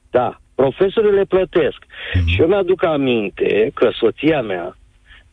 [0.10, 1.78] Da, profesorii le plătesc.
[1.86, 2.26] Uh-huh.
[2.26, 4.78] Și eu mi-aduc aminte că soția mea,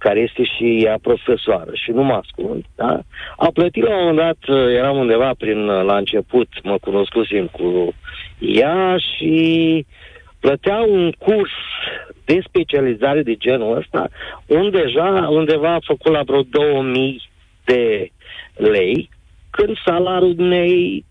[0.06, 3.00] care este și ea profesoară și nu mă ascund, da?
[3.36, 7.94] a plătit la un moment dat, eram undeva prin, la început, mă cunoscusem cu
[8.38, 9.86] ea și
[10.40, 11.50] plătea un curs
[12.24, 14.08] de specializare de genul ăsta,
[14.46, 17.22] unde deja undeva a făcut la vreo 2000
[17.64, 18.10] de
[18.54, 19.08] lei,
[19.50, 21.04] când salariul ei,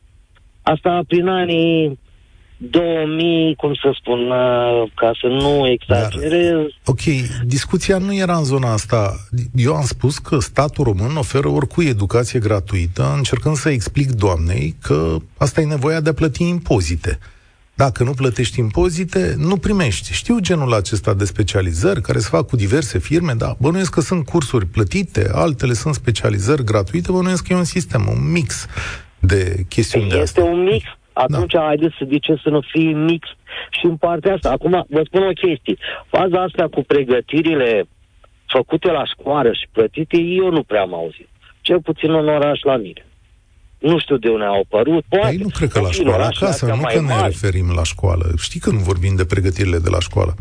[0.64, 2.00] asta prin anii
[2.58, 4.30] 2000, cum să spun,
[4.96, 6.52] ca să nu exagerez.
[6.52, 7.02] Dar, ok,
[7.46, 9.15] discuția nu era în zona asta.
[9.56, 15.15] Eu am spus că statul român oferă oricui educație gratuită, încercând să explic doamnei că
[15.38, 17.20] asta e nevoia de a plăti impozite.
[17.78, 20.13] Dacă nu plătești impozite, nu primești.
[20.13, 24.26] Știu genul acesta de specializări care se fac cu diverse firme, dar bănuiesc că sunt
[24.26, 28.65] cursuri plătite, altele sunt specializări gratuite, bănuiesc că e un sistem, un mix
[29.20, 30.44] de chestiuni este de astea.
[30.44, 30.86] un mix,
[31.23, 31.65] atunci da.
[31.65, 33.28] haideți să ce să nu fie mix
[33.69, 34.49] și în partea asta.
[34.51, 35.75] Acum vă spun o chestie.
[36.08, 37.88] Faza asta cu pregătirile
[38.47, 41.30] făcute la școală și plătite, eu nu prea am auzit.
[41.62, 43.06] Cel puțin în oraș la mine.
[43.80, 45.04] Nu știu de unde au apărut.
[45.08, 47.23] Poate, păi nu cred că la școală acasă, nu că ne mari.
[47.23, 48.25] referim la școală.
[48.41, 50.36] Știi când vorbim de pregătirile de la școală?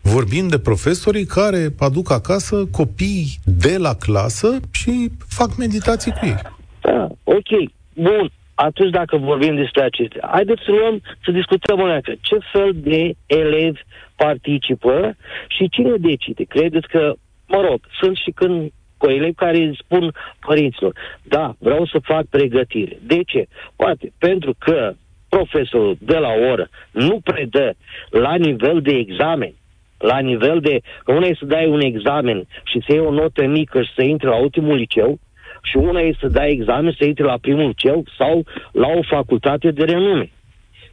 [0.00, 6.36] Vorbim de profesorii care aduc acasă copii de la clasă și fac meditații cu ei.
[6.80, 7.50] Da, ok,
[7.94, 8.30] bun.
[8.66, 13.80] Atunci dacă vorbim despre acestea, haideți să luăm, să discutăm o ce fel de elevi
[14.16, 15.16] participă
[15.48, 16.44] și cine decide.
[16.44, 17.14] Credeți că,
[17.46, 20.12] mă rog, sunt și când cu elevi care spun
[20.46, 20.92] părinților,
[21.22, 22.98] da, vreau să fac pregătire.
[23.02, 23.46] De ce?
[23.76, 24.94] Poate pentru că
[25.28, 27.74] profesorul de la oră nu predă
[28.10, 29.52] la nivel de examen,
[29.98, 30.80] la nivel de...
[31.04, 34.02] Că una e să dai un examen și să iei o notă mică și să
[34.02, 35.18] intri la ultimul liceu,
[35.62, 39.70] și una e să dai examen, să intri la primul liceu sau la o facultate
[39.70, 40.30] de renume.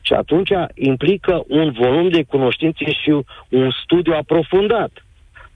[0.02, 3.10] Și atunci implică un volum de cunoștințe și
[3.50, 4.92] un studiu aprofundat.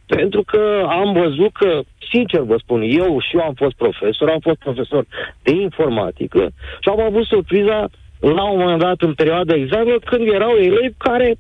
[0.06, 4.40] Pentru că am văzut că, sincer vă spun, eu și eu am fost profesor, am
[4.40, 5.06] fost profesor
[5.44, 10.52] de informatică și am avut surpriza la un moment dat în perioada examenă când erau
[10.52, 11.36] elevi care,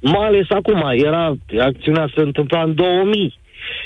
[0.00, 3.38] mai ales acum, era, acțiunea se întâmpla în 2000.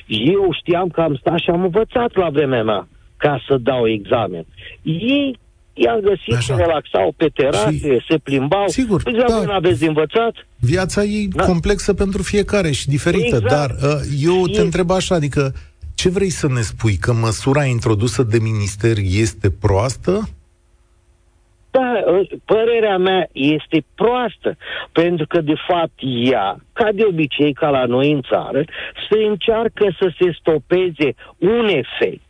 [0.06, 2.88] Eu știam că am stat și am învățat la vremea mea
[3.18, 4.44] ca să dau examen.
[4.82, 5.38] Ei
[5.84, 6.54] i-am găsit, Așa.
[6.54, 8.04] se relaxau pe terase, și...
[8.08, 8.68] se plimbau.
[8.68, 9.42] Sigur, păi, da.
[9.44, 10.34] nu aveți de învățat?
[10.58, 11.44] Viața e da.
[11.44, 13.48] complexă pentru fiecare și diferită, exact.
[13.48, 14.52] dar uh, eu e...
[14.52, 15.52] te întreb așa, adică
[15.94, 16.96] ce vrei să ne spui?
[16.96, 20.28] Că măsura introdusă de minister este proastă?
[21.70, 24.56] Da, uh, părerea mea este proastă,
[24.92, 25.98] pentru că, de fapt,
[26.30, 28.64] ea, ca de obicei, ca la noi în țară,
[29.10, 32.27] se încearcă să se stopeze un efect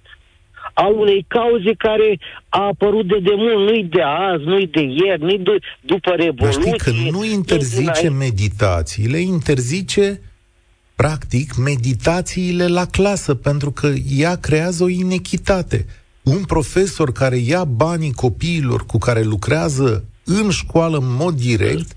[0.85, 5.39] al unei cauze care a apărut de demult, nu-i de azi, nu-i de ieri, nu-i
[5.39, 6.71] de, după Revoluție.
[6.71, 10.21] Dar știi că nu interzice meditațiile, interzice
[10.95, 15.87] practic meditațiile la clasă, pentru că ea creează o inechitate.
[16.23, 21.97] Un profesor care ia banii copiilor cu care lucrează în școală în mod direct,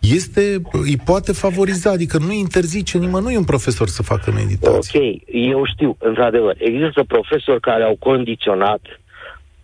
[0.00, 5.00] este, îi poate favoriza, adică nu interzice nimănui un profesor să facă meditație.
[5.00, 8.80] Ok, eu știu, într-adevăr, există profesori care au condiționat,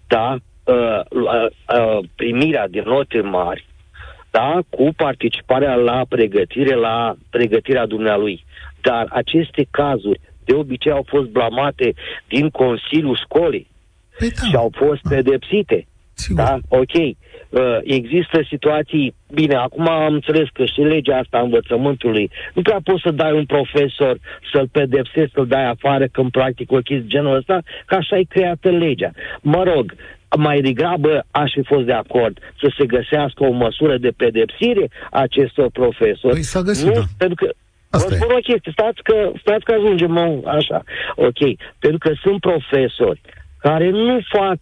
[0.07, 3.67] da, uh, uh, primirea de note mari,
[4.31, 8.45] da, cu participarea la pregătire, la pregătirea dumnealui.
[8.81, 11.95] Dar aceste cazuri de obicei au fost blamate
[12.29, 13.69] din Consiliul Școlii
[14.19, 14.47] Păi da.
[14.47, 15.87] și au fost pedepsite.
[16.15, 16.43] Sigur.
[16.43, 16.59] Da?
[16.69, 17.17] Ok.
[17.49, 19.15] Uh, există situații...
[19.33, 23.33] Bine, acum am înțeles că și legea asta a învățământului nu prea poți să dai
[23.33, 24.19] un profesor
[24.53, 28.71] să-l pedepsești, să-l dai afară când practic o chestie genul ăsta, că așa ai creată
[28.71, 29.11] legea.
[29.41, 29.95] Mă rog,
[30.37, 35.21] mai degrabă aș fi fost de acord să se găsească o măsură de pedepsire a
[35.21, 36.35] acestor profesori.
[36.35, 37.03] Păi s-a găsit, nu, da.
[37.19, 37.53] pentru că
[37.91, 38.19] Asta Vă e.
[38.19, 40.83] spun o chestie, stați că, stați că ajungem mă, așa.
[41.15, 41.41] Ok,
[41.79, 43.21] pentru că sunt profesori
[43.59, 44.59] care nu fac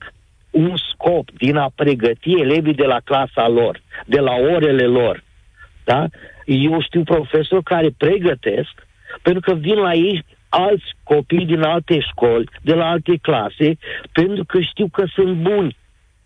[0.55, 5.25] un scop din a pregăti elevii de la clasa lor, de la orele lor.
[5.85, 6.07] Da?
[6.45, 8.73] Eu știu profesori care pregătesc
[9.23, 13.79] pentru că vin la ei alți copii din alte școli, de la alte clase,
[14.13, 15.77] pentru că știu că sunt buni.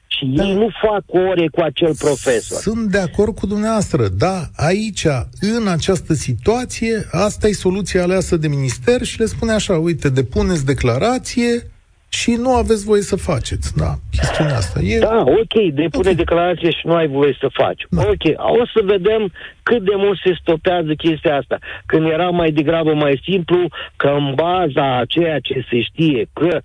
[0.07, 0.45] Și Da.
[0.45, 2.59] ei nu fac ore cu acel profesor.
[2.61, 5.07] Sunt de acord cu dumneavoastră, da, aici,
[5.41, 10.64] în această situație, asta e soluția aleasă de minister și le spune așa, uite, depuneți
[10.64, 11.71] declarație
[12.09, 14.81] și nu aveți voie să faceți, da, chestiunea asta.
[14.81, 16.16] E, Da, ok, depune Ok.
[16.16, 17.83] declarație și nu ai voie să faci.
[17.90, 18.03] Da.
[18.03, 18.25] Ok,
[18.61, 21.59] o să vedem cât de mult se stopează chestia asta.
[21.87, 26.61] Când era mai degrabă mai simplu, că în baza a ceea ce se știe că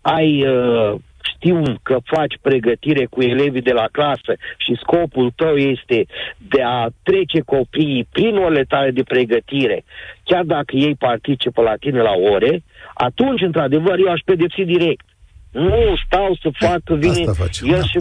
[0.00, 0.94] ai uh,
[1.36, 6.06] știu că faci pregătire cu elevii de la clasă și scopul tău este
[6.48, 9.84] de a trece copiii prin orele tale de pregătire,
[10.24, 12.62] chiar dacă ei participă la tine la ore,
[12.94, 15.04] atunci, într-adevăr, eu aș pedepsi direct.
[15.50, 17.86] Nu stau să fac, că vine asta facem, el da.
[17.86, 17.98] și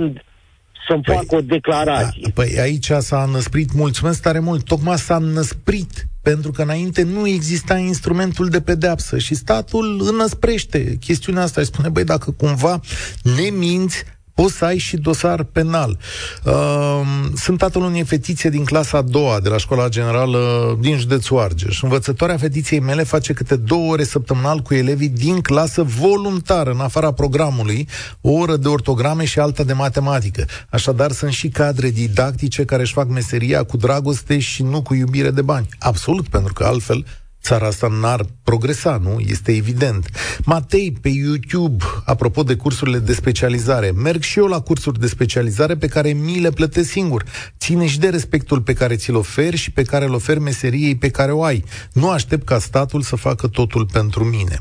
[0.87, 2.21] să-mi Păi, facă o declarație.
[2.23, 7.27] Da, păi aici s-a năsprit, mulțumesc tare mult, tocmai s-a năsprit, pentru că înainte nu
[7.27, 12.79] exista instrumentul de pedeapsă și statul înăsprește chestiunea asta și spune, băi, dacă cumva
[13.23, 14.03] ne minți,
[14.33, 15.97] poți să ai și dosar penal.
[16.43, 17.01] Uh,
[17.35, 20.39] sunt tatăl unei fetițe din clasa a doua de la școala generală
[20.79, 21.81] din județul Argeș.
[21.81, 27.11] Învățătoarea fetiței mele face câte două ore săptămânal cu elevii din clasă voluntară, în afara
[27.11, 27.87] programului,
[28.21, 30.45] o oră de ortograme și alta de matematică.
[30.69, 35.31] Așadar, sunt și cadre didactice care își fac meseria cu dragoste și nu cu iubire
[35.31, 35.67] de bani.
[35.79, 37.05] Absolut, pentru că altfel
[37.43, 39.19] țara asta n-ar progresa, nu?
[39.19, 40.09] Este evident.
[40.45, 45.75] Matei, pe YouTube, apropo de cursurile de specializare, merg și eu la cursuri de specializare
[45.75, 47.23] pe care mi le plătesc singur.
[47.57, 51.09] Ține și de respectul pe care ți-l oferi și pe care îl oferi meseriei pe
[51.09, 51.63] care o ai.
[51.93, 54.57] Nu aștept ca statul să facă totul pentru mine.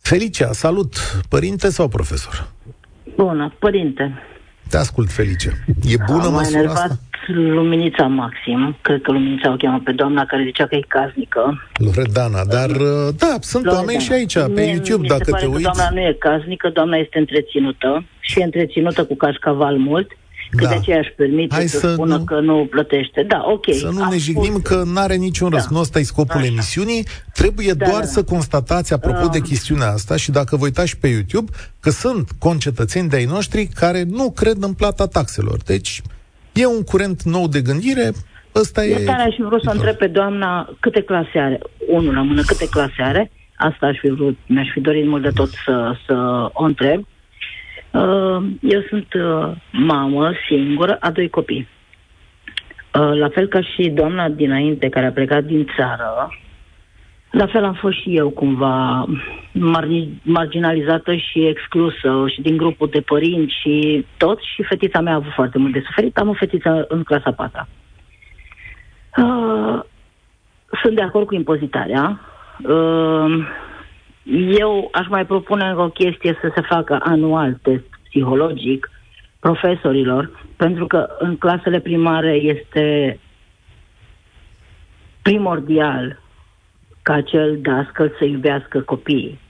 [0.00, 0.96] Felicia, salut!
[1.28, 2.48] Părinte sau profesor?
[3.16, 4.31] Bună, părinte.
[4.72, 5.50] Te ascult, Felicia.
[5.94, 6.98] E bună Am măsura enervat asta?
[7.26, 11.42] Luminița Maxim, cred că Luminița o cheamă pe doamna care zicea că e casnică.
[11.74, 12.70] Loredana, dar
[13.22, 13.78] da, sunt Loredana.
[13.78, 15.62] oameni și aici, pe Mie- YouTube, mi se dacă pare te că uiți.
[15.62, 20.08] doamna nu e casnică, doamna este întreținută și e întreținută cu cașcaval mult,
[20.56, 20.68] că Da.
[20.68, 23.22] de aceea își permite Hai să, să spună nu- că nu plătește.
[23.28, 23.64] Da, ok.
[23.74, 24.62] Să nu am ne jignim spus.
[24.62, 25.68] că nu are niciun rost.
[25.68, 25.74] Da.
[25.74, 26.46] Nu ăsta e scopul Așa.
[26.46, 27.06] emisiunii.
[27.32, 28.10] Trebuie Da, doar da, da.
[28.12, 29.44] să constatați, apropo de Um.
[29.44, 34.02] chestiunea asta, și dacă vă uitați și pe YouTube, că sunt concetățeni de-ai noștri care
[34.08, 35.56] nu cred în plata taxelor.
[35.66, 36.02] Deci,
[36.52, 38.10] e un curent nou de gândire.
[38.54, 38.90] Ăsta e...
[38.98, 41.60] Eu tare aș fi vrut să e întreb pe doamna câte clase are.
[41.88, 43.30] Unul la mână, câte clase are.
[43.56, 47.06] Asta aș fi vrut, mi-aș fi dorit mult de tot să, să o întreb.
[47.92, 51.68] Uh, Eu sunt uh, mamă singură a doi copii.
[52.94, 56.28] Uh, La fel ca și doamna dinainte care a plecat din țară,
[57.30, 59.04] la fel am fost și eu cumva
[59.52, 65.16] mar- marginalizată și exclusă și din grupul de părinți și tot și fetița mea a
[65.16, 66.18] avut foarte mult de suferit.
[66.18, 67.68] Am o fetiță în clasa 4
[69.16, 69.80] Uh,
[70.82, 72.20] sunt de acord cu impozitarea.
[72.62, 73.46] Uh,
[74.58, 78.90] eu aș mai propune încă o chestie să se facă anual test psihologic
[79.40, 83.18] profesorilor, pentru că în clasele primare este
[85.22, 86.20] primordial
[87.02, 89.40] ca acel dascăl să iubească copiii.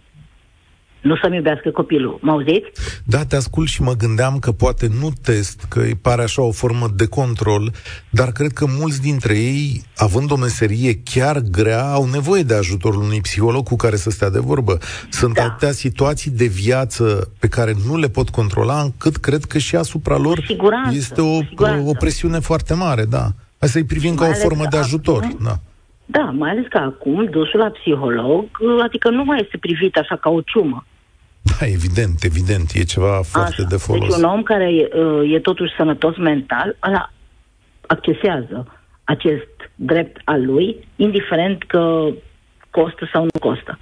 [1.03, 2.19] Nu să-mi iubească copilul.
[2.21, 2.71] Mă auziți?
[3.05, 6.51] Da, te ascult și mă gândeam că poate nu test, că îi pare așa o
[6.51, 7.71] formă de control,
[8.11, 13.03] dar cred că mulți dintre ei, având o meserie chiar grea, au nevoie de ajutorul
[13.03, 14.79] unui psiholog cu care să stea de vorbă.
[15.11, 15.43] Sunt Da.
[15.43, 20.17] atâtea situații de viață pe care nu le pot controla, încât cred că și asupra
[20.19, 21.88] lor Cu siguranță, este o, cu siguranță.
[21.88, 23.27] o presiune foarte mare, da.
[23.59, 25.23] Hai să-i privim ca Mai o ales formă că de ajutor.
[25.23, 25.55] acum- Da.
[26.07, 28.45] Da, mai ales că acum dusul la psiholog,
[28.85, 30.85] adică nu mai este privit așa ca o ciumă.
[31.42, 33.68] Da, evident, evident, e ceva foarte Așa.
[33.68, 34.09] de folos.
[34.09, 37.12] Deci un om care e, uh, e totuși sănătos mental, ăla
[37.87, 38.66] accesează
[39.05, 42.07] acest drept al lui, indiferent că
[42.70, 43.78] costă sau nu costă.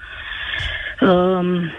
[1.01, 1.73] Um,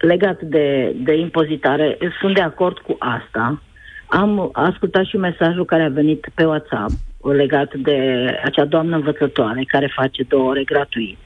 [0.00, 3.62] legat de, de impozitare, sunt de acord cu asta.
[4.06, 6.90] Am ascultat și mesajul care a venit pe WhatsApp
[7.32, 11.18] legat de acea doamnă învățătoare care face două ore gratuit.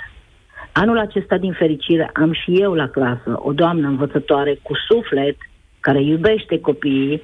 [0.80, 5.36] Anul acesta, din fericire, am și eu la clasă o doamnă învățătoare cu suflet,
[5.80, 7.22] care iubește copiii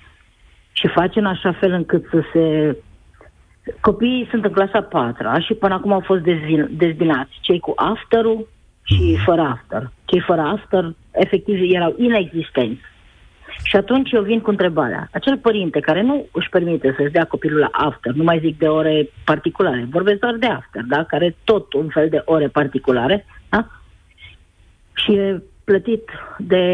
[0.72, 2.76] și face în așa fel încât să se...
[3.80, 6.22] Copiii sunt în clasa 4 și până acum au fost
[6.70, 7.38] dezbinați.
[7.40, 8.24] Cei cu after
[8.82, 9.90] și fără after.
[10.04, 12.82] Cei fără after, efectiv, erau inexistenți.
[13.62, 15.08] Și atunci eu vin cu întrebarea.
[15.12, 18.66] Acel părinte care nu își permite să-și dea copilul la after, nu mai zic de
[18.66, 21.04] ore particulare, vorbesc doar de after, da?
[21.04, 23.33] care tot un fel de ore particulare, da?
[24.94, 26.64] Și e plătit de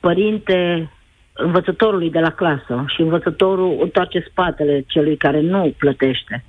[0.00, 0.90] părinte
[1.32, 6.44] învățătorului de la clasă și învățătorul întoarce spatele celui care nu plătește.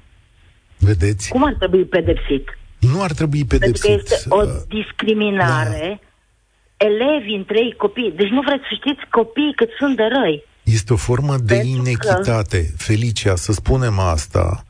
[0.77, 1.29] Vedeți?
[1.29, 2.57] Cum ar trebui pedepsit?
[2.79, 3.85] Nu ar trebui pedepsit.
[3.85, 6.05] Pentru că este o discriminare da
[6.85, 8.13] elevi între ei copii.
[8.15, 10.43] Deci nu vreți să știți copiii cât sunt de răi.
[10.63, 12.59] Este o formă de Pentru inechitate.
[12.65, 12.73] Că...
[12.77, 14.63] Felicia, să spunem asta,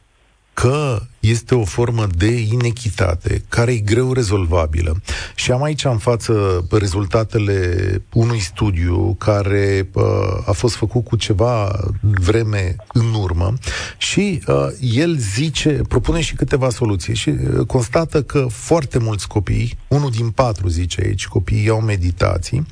[0.53, 5.01] că este o formă de inechitate care e greu rezolvabilă.
[5.35, 7.77] Și am aici în față rezultatele
[8.13, 10.03] unui studiu care uh,
[10.45, 13.53] a fost făcut cu ceva vreme în urmă
[13.97, 19.77] și uh, el zice, propune și câteva soluții și uh, constată că foarte mulți copii,
[19.87, 22.65] unul din patru zice aici, copiii iau meditații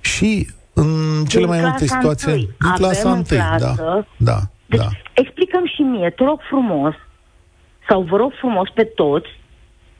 [0.00, 2.56] și în cele din mai multe situații, întâi.
[2.60, 3.74] din clasa întâi, da,
[4.18, 4.88] da, deci, da.
[5.14, 6.94] explicăm și mie, te rog frumos,
[7.88, 9.28] sau vă rog frumos pe toți,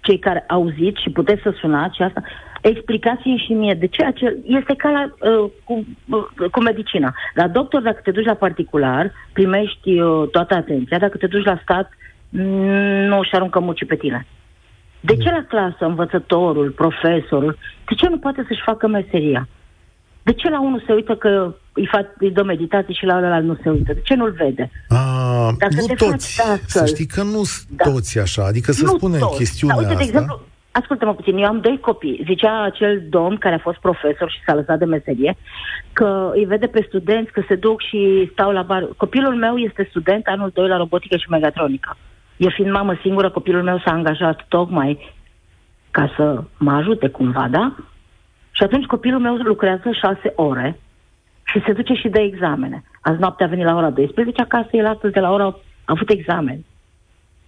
[0.00, 2.22] cei care auziți și puteți să sunați și asta,
[2.60, 4.38] explicați-mi și mie de ce acel...
[4.44, 7.14] Este ca la, uh, cu, uh, cu medicina.
[7.34, 10.98] La doctor, dacă te duci la particular, primești uh, toată atenția.
[10.98, 11.92] Dacă te duci la stat,
[13.08, 14.26] nu își aruncă mucii pe tine.
[15.00, 19.48] De ce la clasă învățătorul, profesorul, de ce nu poate să-și facă meseria?
[20.22, 23.44] De ce la unul se uită că îi, fac, îi dă meditații și la ălalt
[23.44, 23.92] nu se uită?
[23.92, 24.70] De ce nu-l vede?
[24.88, 26.40] A, Dacă nu toți.
[26.66, 27.84] Să știi că nu da.
[27.90, 28.44] toți așa.
[28.44, 29.36] Adică să nu spunem toți.
[29.36, 30.04] chestiunea da, uite, asta.
[30.04, 32.22] De exemplu, ascultă-mă puțin, eu am doi copii.
[32.26, 35.36] Zicea acel domn care a fost profesor și s-a lăsat de meserie
[35.92, 38.88] că îi vede pe studenți că se duc și stau la bar.
[38.96, 41.96] Copilul meu este student anul 2 la robotică și megatronică.
[42.36, 45.14] Eu fiind mamă singură, copilul meu s-a angajat tocmai
[45.90, 47.74] ca să mă ajute cumva, da?
[48.50, 50.78] Și atunci copilul meu lucrează șase ore
[51.44, 52.84] și se duce și dă examene.
[53.00, 56.10] Azi noaptea a venit la ora 12 acasă, el astăzi de la ora a avut
[56.10, 56.64] examen.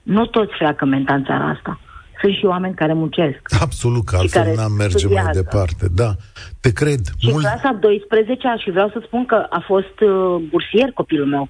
[0.02, 1.80] Nu toți freacă menta în țara asta.
[2.20, 3.40] Sunt și oameni care muncesc.
[3.60, 5.30] Absolut, că altfel n-am merge studiază.
[5.32, 5.86] mai departe.
[5.94, 6.10] Da,
[6.60, 7.00] te cred.
[7.18, 7.44] Și mult...
[7.44, 11.48] clasa 12 și vreau să spun că a fost uh, bursier copilul meu.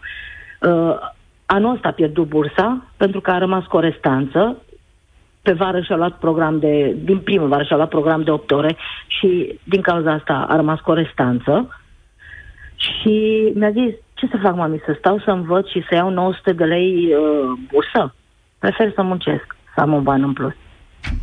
[0.60, 0.96] Uh,
[1.46, 4.56] anul ăsta a pierdut bursa pentru că a rămas cu o restanță
[5.42, 9.58] pe vară și-a luat program de, din primăvară și-a luat program de 8 ore și
[9.64, 11.68] din cauza asta a rămas cu o restanță.
[12.76, 13.14] Și
[13.54, 16.64] mi-a zis, ce să fac, mami, să stau să învăț și să iau 900 de
[16.64, 18.14] lei uh, bursă?
[18.58, 20.52] Prefer să muncesc, să am un ban în plus.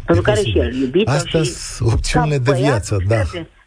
[0.05, 3.21] Pentru care și el, iubită Astea sunt opțiunile de viață, da.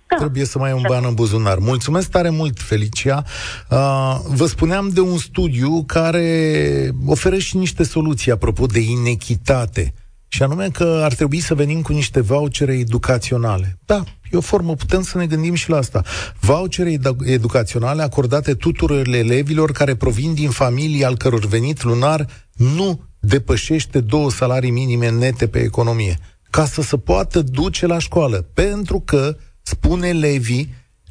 [0.09, 0.17] Da.
[0.17, 1.59] Trebuie să mai ai un ban în buzunar.
[1.59, 3.23] Mulțumesc tare mult, Felicia.
[3.71, 9.95] Uh, vă spuneam de un studiu care oferă și niște soluții apropo de inechitate
[10.29, 13.79] și anume că ar trebui să venim cu niște vouchere educaționale.
[13.85, 16.03] Da, e o formă, putem să ne gândim și la asta.
[16.41, 23.01] Vouchere edu- educaționale acordate tuturor elevilor care provin din familii al căror venit lunar nu
[23.19, 26.19] depășește două salarii minime nete pe economie,
[26.51, 28.37] ca să se poată duce la școală.
[28.55, 30.67] Pentru că, spune Levi,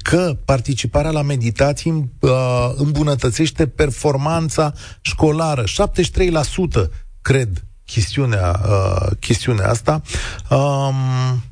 [0.09, 2.31] că participarea la meditații uh,
[2.75, 5.63] îmbunătățește performanța școlară.
[5.63, 6.89] 73%
[7.21, 10.01] cred chestiunea, uh, chestiunea asta.
[10.49, 11.43] Um,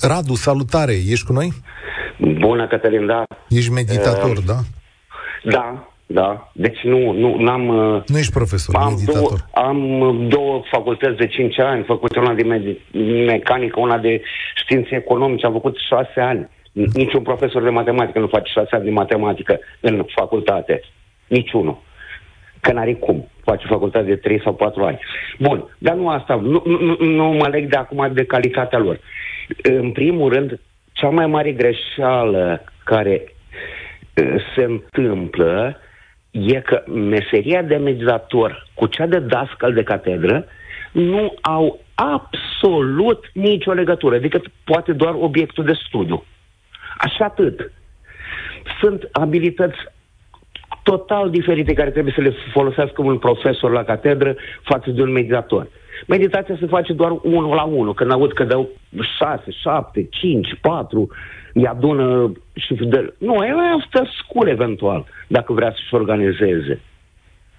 [0.00, 1.52] Radu, salutare, ești cu noi?
[2.18, 3.24] Bună, Cătălin, da.
[3.48, 4.56] Ești meditator, uh, da?
[5.44, 6.50] Da, da.
[6.52, 7.68] Deci nu, nu, n-am...
[7.68, 9.20] Uh, nu ești profesor, am meditator.
[9.54, 9.78] Două, am
[10.28, 12.92] două facultăți de 5 ani, făcut una de med-
[13.26, 14.22] mecanică, una de
[14.54, 16.48] științe economice, am făcut 6 ani.
[16.72, 20.80] Niciun profesor de matematică nu face 6 ani de matematică în facultate.
[21.26, 21.82] Niciunul.
[22.60, 24.98] Că n-are cum face facultate de 3 sau 4 ani.
[25.38, 29.00] Bun, dar nu asta, nu, nu, nu mă leg de acum de calitatea lor.
[29.62, 30.60] În primul rând,
[30.92, 33.34] cea mai mare greșeală care
[34.54, 35.76] se întâmplă
[36.30, 40.46] e că meseria de mediator cu cea de dascăl de catedră
[40.92, 46.24] nu au absolut nicio legătură, decât poate doar obiectul de studiu.
[46.98, 47.72] Așa atât.
[48.80, 49.76] Sunt abilități
[50.82, 55.68] total diferite care trebuie să le folosească un profesor la catedră față de un meditator.
[56.06, 57.94] Meditația se face doar unul la unul.
[57.94, 58.68] Când aud că dau
[59.18, 61.10] șase, șapte, cinci, patru,
[61.52, 62.74] îi adună și...
[62.74, 63.14] De...
[63.18, 66.80] Nu, el stă scur eventual, dacă vrea să-și organizeze.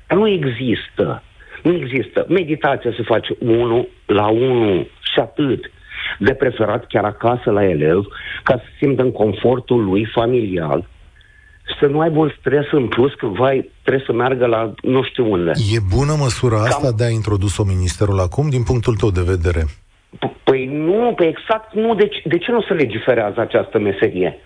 [0.07, 1.23] Dar nu există.
[1.63, 2.25] Nu există.
[2.29, 5.71] Meditația se face unul la unul și atât.
[6.19, 8.05] De preferat chiar acasă la elev,
[8.43, 10.87] ca să simtă în confortul lui familial,
[11.79, 15.31] să nu aibă un stres în plus că, vai, trebuie să meargă la nu știu
[15.31, 15.51] unde.
[15.75, 16.65] E bună măsura Cam...
[16.65, 19.63] asta de a introdus-o ministerul acum, din punctul tău de vedere?
[20.15, 21.95] P- păi nu, pe exact nu.
[21.95, 24.39] De, de ce nu se legiferează această meserie?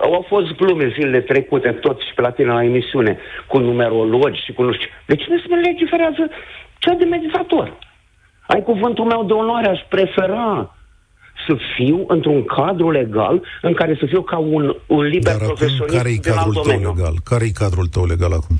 [0.00, 4.52] Au fost glume zilele trecute, tot și pe la tine la emisiune, cu numerologi și
[4.52, 4.88] cu nu știu.
[5.06, 6.30] De ce nu se legiferează
[6.78, 7.78] cea de meditator?
[8.46, 10.74] Ai cuvântul meu de onoare, aș prefera
[11.46, 15.96] să fiu într-un cadru legal în care să fiu ca un, un liber Dar profesionist
[15.96, 17.14] care e cadrul tău legal?
[17.24, 18.56] Care e cadrul tău legal acum?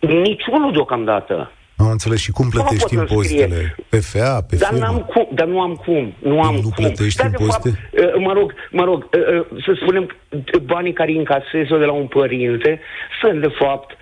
[0.00, 1.50] Niciunul deocamdată.
[1.76, 3.74] Am înțeles și cum plătești impozitele?
[3.88, 6.14] PFA, pe dar, n-am cum, dar nu am cum.
[6.18, 6.70] Nu, am nu cum.
[6.76, 7.68] plătești dar, impozite?
[7.68, 10.16] Fapt, uh, mă rog, mă rog, uh, uh, să spunem,
[10.64, 12.80] banii care încasezi de la un părinte
[13.20, 13.96] sunt, de fapt,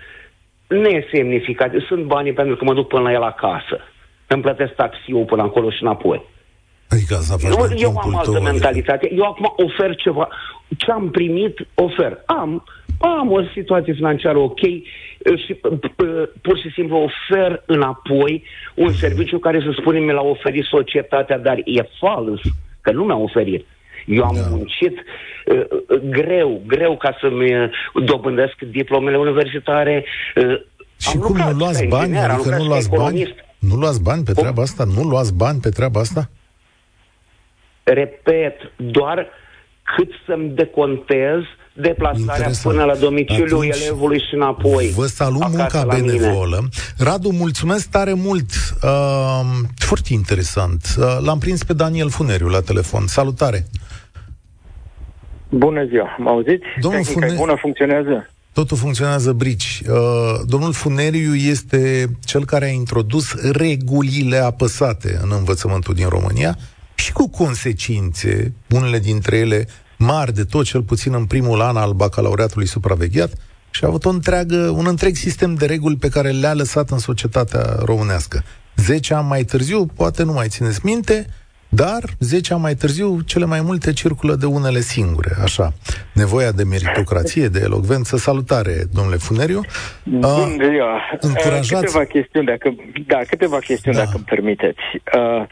[0.67, 1.85] nesemnificate.
[1.87, 3.79] Sunt banii pentru că mă duc până la el acasă.
[4.27, 6.25] Îmi plătesc taxiul până acolo și înapoi.
[6.89, 9.05] Adică asta eu, eu am altă tău, mentalitate.
[9.05, 9.21] Adică...
[9.21, 10.27] Eu acum ofer ceva.
[10.77, 12.23] Ce am primit, ofer.
[12.25, 12.63] Am,
[12.99, 14.59] am o situație financiară ok
[15.45, 15.53] și
[16.41, 18.43] pur și simplu ofer înapoi
[18.75, 22.39] un serviciu care, să spunem, mi l-a oferit societatea, dar e fals,
[22.81, 23.65] că nu mi-a oferit.
[24.05, 24.47] Eu am da.
[24.49, 24.95] muncit
[25.45, 27.71] uh, greu, greu ca să-mi
[28.05, 30.05] dobândesc diplomele universitare.
[30.35, 30.43] Uh,
[30.99, 32.17] și am cum lucrat, nu luați bani?
[32.17, 33.35] Adică nu luați bani?
[33.59, 34.83] Nu luați bani pe treaba asta?
[34.83, 36.29] Nu luați bani pe treaba asta?
[37.93, 39.27] Repet, doar
[39.95, 41.39] cât să-mi decontez
[41.73, 42.75] deplasarea Interesant.
[42.75, 44.91] până la domiciliul Atunci, elevului și înapoi.
[44.95, 46.57] Vă salut munca benevolă.
[46.59, 46.69] Mine.
[46.97, 48.49] Radu, mulțumesc tare mult.
[48.83, 49.39] Uh,
[49.75, 50.95] foarte interesant.
[50.97, 53.07] Uh, l-am prins pe Daniel Funeriu la telefon.
[53.07, 53.65] Salutare!
[55.49, 56.65] Bună ziua, mă auziți?
[56.79, 57.39] Domnul Tehnica Funer...
[57.39, 58.29] bună funcționează?
[58.53, 59.81] Totul funcționează brici.
[59.89, 59.95] Uh,
[60.45, 66.57] domnul Funeriu este cel care a introdus regulile apăsate în învățământul din România
[66.97, 69.67] și cu consecințe, unele dintre ele
[69.97, 73.33] mari de tot, cel puțin în primul an al bacalaureatului supravegheat,
[73.69, 76.97] și a avut o întreagă, un întreg sistem de reguli pe care le-a lăsat în
[76.97, 78.43] societatea românească.
[78.75, 81.25] Zece ani mai târziu, poate nu mai țineți minte,
[81.69, 85.73] dar zece ani mai târziu, cele mai multe circulă de unele singure, așa.
[86.13, 89.61] Nevoia de meritocrație, de elocvență, salutare, domnule Funeriu.
[90.03, 91.01] Bună ziua!
[91.19, 91.85] Încurajați...
[91.85, 92.75] Câteva chestiuni, dacă,
[93.07, 94.03] da, câteva chestiuni, da.
[94.03, 94.81] dacă îmi permiteți.
[95.15, 95.47] Uh,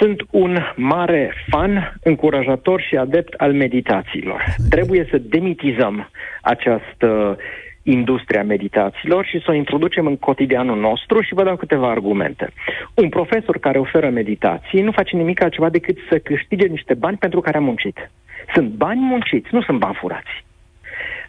[0.00, 4.44] sunt un mare fan, încurajator și adept al meditațiilor.
[4.68, 6.10] Trebuie să demitizăm
[6.42, 7.36] această
[7.82, 12.52] industria meditațiilor și să o introducem în cotidianul nostru și vă dau câteva argumente.
[12.94, 17.40] Un profesor care oferă meditații nu face nimic altceva decât să câștige niște bani pentru
[17.40, 18.10] care a muncit.
[18.54, 20.44] Sunt bani munciți, nu sunt bani furați.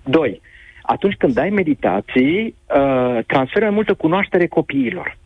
[0.03, 0.41] Doi,
[0.82, 5.17] atunci când dai meditații, uh, transferă mai multă cunoaștere copiilor.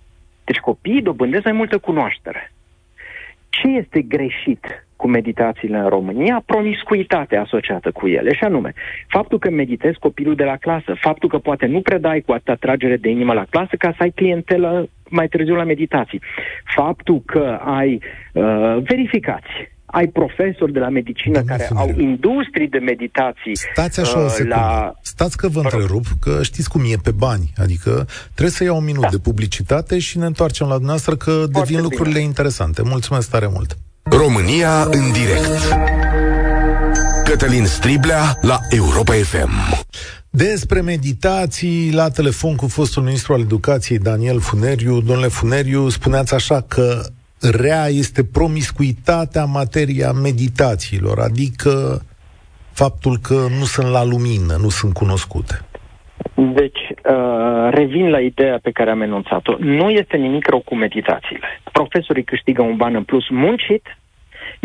[0.44, 2.52] Deci copiii dobândesc mai multă cunoaștere.
[3.62, 6.44] Ce este greșit cu meditațiile în România?
[6.46, 8.74] Promiscuitatea asociată cu ele, și anume,
[9.08, 12.98] faptul că meditezi copilul de la clasă, faptul că poate nu predai cu atâta tragere
[12.98, 16.22] de inimă la clasă ca să ai clientelă mai târziu la meditații,
[16.64, 18.00] faptul că ai
[18.34, 21.94] uh, verificați ai profesori de la medicină Domnul care Funeriu.
[21.96, 23.56] au industrii de meditații.
[23.74, 24.56] Stați așa uh, o secundă.
[24.56, 24.94] La...
[25.02, 27.54] Stați că vă întrerup, că știți cum e pe bani.
[27.58, 29.08] Adică trebuie să iau un minut da.
[29.08, 31.82] de publicitate și ne întoarcem la dumneavoastră că Foarte devin bine.
[31.82, 32.82] lucrurile interesante.
[32.82, 33.78] Mulțumesc tare mult.
[34.04, 35.78] România în direct.
[37.24, 39.52] Cătălin Striblea la Europa FM.
[40.30, 45.02] Despre meditații, la telefon cu fostul ministru al educației Daniel Funeriu.
[45.02, 47.02] Domnule Funeriu, spuneați așa că
[47.52, 52.02] rea este promiscuitatea materia meditațiilor, adică
[52.72, 55.62] faptul că nu sunt la lumină, nu sunt cunoscute.
[56.36, 59.56] Deci, uh, revin la ideea pe care am enunțat-o.
[59.60, 61.48] Nu este nimic rău cu meditațiile.
[61.72, 63.98] Profesorii câștigă un ban în plus muncit,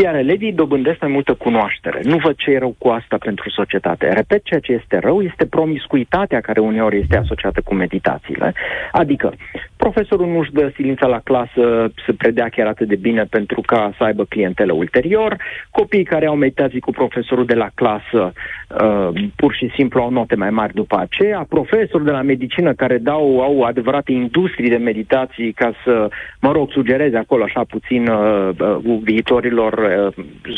[0.03, 2.01] iar elevii dobândesc mai multă cunoaștere.
[2.03, 4.13] Nu văd ce e rău cu asta pentru societate.
[4.13, 8.55] Repet, ceea ce este rău este promiscuitatea care uneori este asociată cu meditațiile.
[8.93, 9.33] Adică,
[9.77, 14.05] profesorul nu-și dă silința la clasă să predea chiar atât de bine pentru ca să
[14.05, 15.37] aibă clientele ulterior,
[15.71, 20.35] copiii care au meditații cu profesorul de la clasă uh, pur și simplu au note
[20.35, 25.53] mai mari după aceea, profesori de la medicină care dau, au adevărate industrii de meditații
[25.53, 26.09] ca să,
[26.41, 29.88] mă rog, sugereze acolo așa puțin uh, uh, viitorilor uh,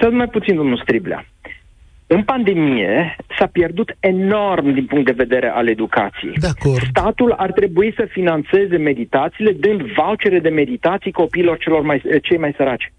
[0.00, 1.26] să mai puțin, domnul Striblea.
[2.06, 6.32] În pandemie s-a pierdut enorm din punct de vedere al educației.
[6.32, 6.82] De acord.
[6.82, 12.54] Statul ar trebui să financeze meditațiile dând vouchere de meditații copiilor celor mai, cei mai
[12.56, 12.92] săraci.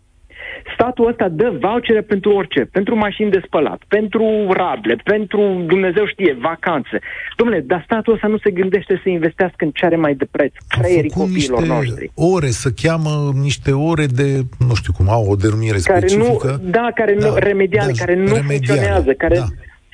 [0.74, 6.38] Statul ăsta dă vouchere pentru orice, pentru mașini de spălat, pentru rable, pentru, Dumnezeu știe,
[6.40, 7.00] vacanțe.
[7.38, 10.54] Domnule, dar statul ăsta nu se gândește să investească în ce are mai de preț,
[10.68, 12.12] creierii copiilor niște noștri.
[12.16, 16.60] ore, să cheamă niște ore de, nu știu cum, au o denumire care specifică.
[16.62, 19.36] Nu, da, care da, nu, remediale, da, care nu remediale, funcționează, care...
[19.36, 19.46] Da.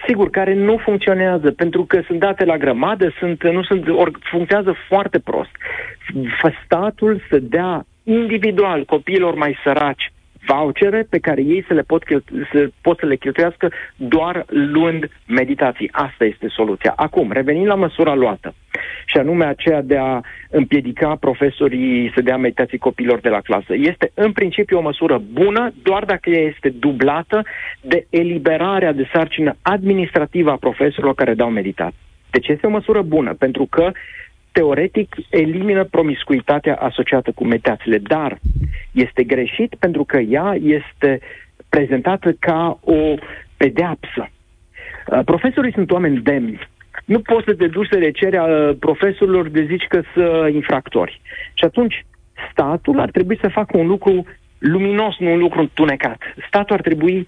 [0.07, 4.75] Sigur, care nu funcționează, pentru că sunt date la grămadă, sunt, nu sunt, or, funcționează
[4.87, 5.49] foarte prost.
[6.65, 10.11] Statul să dea individual copiilor mai săraci
[10.47, 12.03] vouchere pe care ei să le pot,
[12.51, 15.89] să, pot să le cheltuiască doar luând meditații.
[15.91, 16.93] Asta este soluția.
[16.95, 18.53] Acum, revenind la măsura luată,
[19.05, 23.73] și anume aceea de a împiedica profesorii să dea meditații copiilor de la clasă.
[23.73, 27.45] Este în principiu o măsură bună, doar dacă ea este dublată
[27.81, 32.07] de eliberarea de sarcină administrativă a profesorilor care dau meditații.
[32.29, 33.91] Deci este o măsură bună, pentru că
[34.51, 38.39] teoretic elimină promiscuitatea asociată cu meditațiile, dar
[38.91, 41.19] este greșit pentru că ea este
[41.69, 43.15] prezentată ca o
[43.57, 44.29] pedeapsă.
[45.07, 46.59] Uh, profesorii sunt oameni demni.
[47.05, 51.21] Nu poți să te duci să le ceri uh, profesorilor de zici că sunt infractori.
[51.53, 52.05] Și atunci
[52.51, 54.25] statul ar trebui să facă un lucru
[54.57, 56.21] luminos, nu un lucru întunecat.
[56.47, 57.27] Statul ar trebui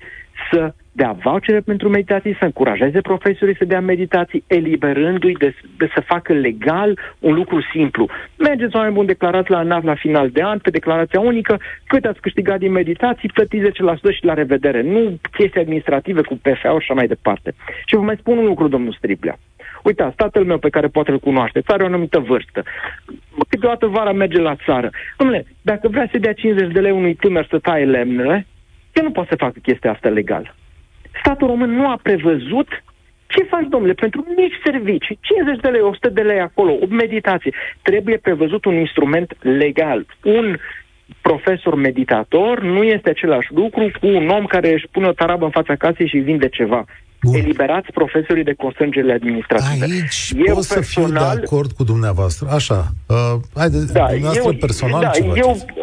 [0.51, 6.01] să dea vouchere pentru meditații, să încurajeze profesorii să dea meditații, eliberându-i de, de să
[6.01, 8.07] facă legal un lucru simplu.
[8.37, 12.19] Mergeți, oameni buni, declarați la ANAF la final de an, pe declarația unică, cât ați
[12.19, 13.71] câștigat din meditații, plătiți 10%
[14.15, 14.81] și la revedere.
[14.81, 17.53] Nu chestii administrative cu PFA și așa mai departe.
[17.85, 19.37] Și vă mai spun un lucru, domnul Striplea.
[19.83, 22.63] Uitați, tatăl meu pe care poate îl cunoaște, are o anumită vârstă.
[23.49, 24.89] Câteodată vara merge la țară.
[24.89, 28.47] Dom'le, dacă vrea să dea 50 de lei unui tânăr să taie lemnele,
[28.93, 30.53] el nu poate să facă chestia asta legal
[31.19, 32.67] statul român nu a prevăzut
[33.27, 37.53] ce faci, domnule, pentru mici servicii, 50 de lei, 100 de lei acolo, o meditație.
[37.81, 40.05] Trebuie prevăzut un instrument legal.
[40.23, 40.57] Un
[41.21, 45.51] profesor meditator nu este același lucru cu un om care își pune o tarabă în
[45.51, 46.85] fața casei și vinde ceva.
[47.23, 47.35] Bun.
[47.35, 49.83] eliberați profesorii de constrângerile administrative.
[49.83, 52.47] Aici eu pot personal, să fiu de acord cu dumneavoastră.
[52.51, 52.85] Așa.
[53.07, 53.15] Uh,
[53.55, 55.80] haide, da, dumneavoastră eu, personal da, ce eu, uh,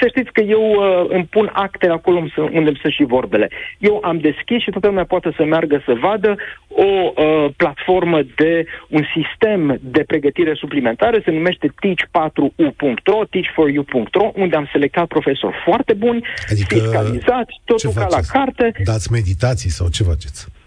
[0.00, 2.18] Să știți că eu uh, îmi pun acte acolo
[2.52, 3.50] unde sunt și vorbele.
[3.78, 6.36] Eu am deschis și toată lumea poate să meargă să vadă
[6.68, 14.68] o uh, platformă de un sistem de pregătire suplimentară, se numește teach4u.ro, teach4u.ro, unde am
[14.72, 18.72] selectat profesori foarte buni, adică fiscalizați, totul ca la carte.
[18.84, 20.63] Dați meditații sau ce faceți?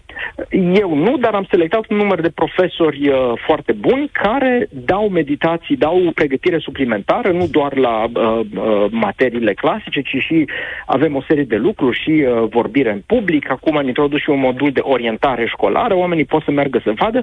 [0.50, 5.76] Eu nu, dar am selectat un număr de profesori uh, foarte buni care dau meditații,
[5.76, 10.44] dau pregătire suplimentară, nu doar la uh, uh, materiile clasice, ci și
[10.86, 13.50] avem o serie de lucruri și uh, vorbire în public.
[13.50, 17.20] Acum am introdus și un modul de orientare școlară, oamenii pot să meargă să vadă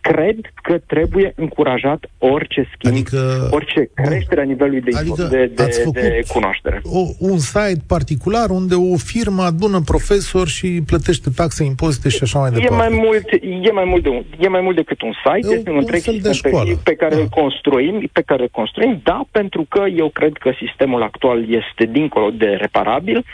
[0.00, 5.84] cred că trebuie încurajat orice schimb, adică, orice creștere a nivelului de, adică de, de,
[5.92, 6.80] de cunoaștere.
[6.84, 12.38] O, un site particular unde o firmă adună profesori și plătește taxe, impozite și așa
[12.38, 12.74] mai departe.
[12.74, 13.26] E mai mult,
[13.68, 15.80] e mai mult, de un, e mai mult decât un site, e este un, un
[15.82, 17.20] întreg sistem pe, pe care da.
[17.20, 21.84] îl construim, pe care îl construim, da, pentru că eu cred că sistemul actual este
[21.92, 23.24] dincolo de reparabil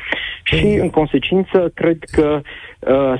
[0.42, 2.40] și, în consecință, cred că Uh,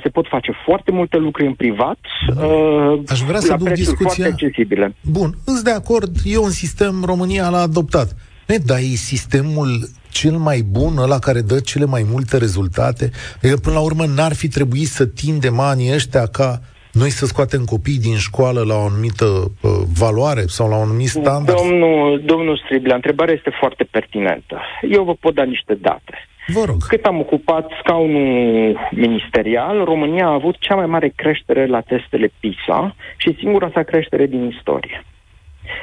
[0.03, 1.97] se pot face foarte multe lucruri în privat.
[2.29, 4.25] Uh, Aș vrea să duc discuția...
[4.25, 4.95] accesibile.
[5.11, 8.15] Bun, îți de acord, e un sistem, România l-a adoptat.
[8.47, 9.69] Ne, dar e sistemul
[10.09, 13.09] cel mai bun, ăla care dă cele mai multe rezultate?
[13.37, 16.61] Adică, până la urmă, n-ar fi trebuit să tindem anii ăștia ca
[17.01, 21.07] noi să scoatem copii din școală la o anumită uh, valoare sau la un anumit
[21.07, 21.57] standard?
[21.57, 24.61] Domnul, domnul Striblea, întrebarea este foarte pertinentă.
[24.89, 26.27] Eu vă pot da niște date.
[26.47, 26.83] Vă rog.
[26.87, 32.95] Cât am ocupat scaunul ministerial, România a avut cea mai mare creștere la testele PISA
[33.17, 35.03] și singura sa creștere din istorie.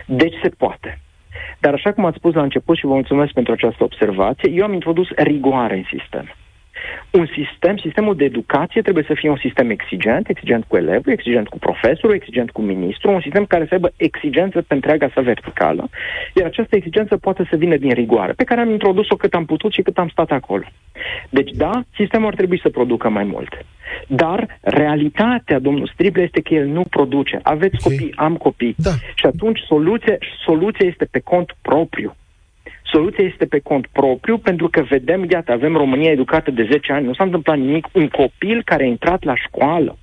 [0.07, 1.01] Deci se poate.
[1.59, 4.73] Dar așa cum ați spus la început și vă mulțumesc pentru această observație, eu am
[4.73, 6.35] introdus rigoare în sistem
[7.11, 11.49] un sistem, sistemul de educație trebuie să fie un sistem exigent, exigent cu elevul, exigent
[11.49, 15.89] cu profesorul, exigent cu ministru, un sistem care să aibă exigență pe întreaga sa verticală,
[16.35, 19.73] iar această exigență poate să vină din rigoare, pe care am introdus-o cât am putut
[19.73, 20.65] și cât am stat acolo.
[21.31, 23.65] Deci, da, sistemul ar trebui să producă mai mult.
[24.07, 27.39] Dar realitatea, domnul Strible, este că el nu produce.
[27.43, 27.97] Aveți okay.
[27.97, 28.75] copii, am copii.
[28.79, 28.91] Da.
[29.15, 32.17] Și atunci soluția, soluția este pe cont propriu.
[32.93, 37.07] Soluția este pe cont propriu, pentru că vedem, iată, avem România educată de 10 ani,
[37.07, 37.87] nu s-a întâmplat nimic.
[37.93, 39.99] Un copil care a intrat la școală,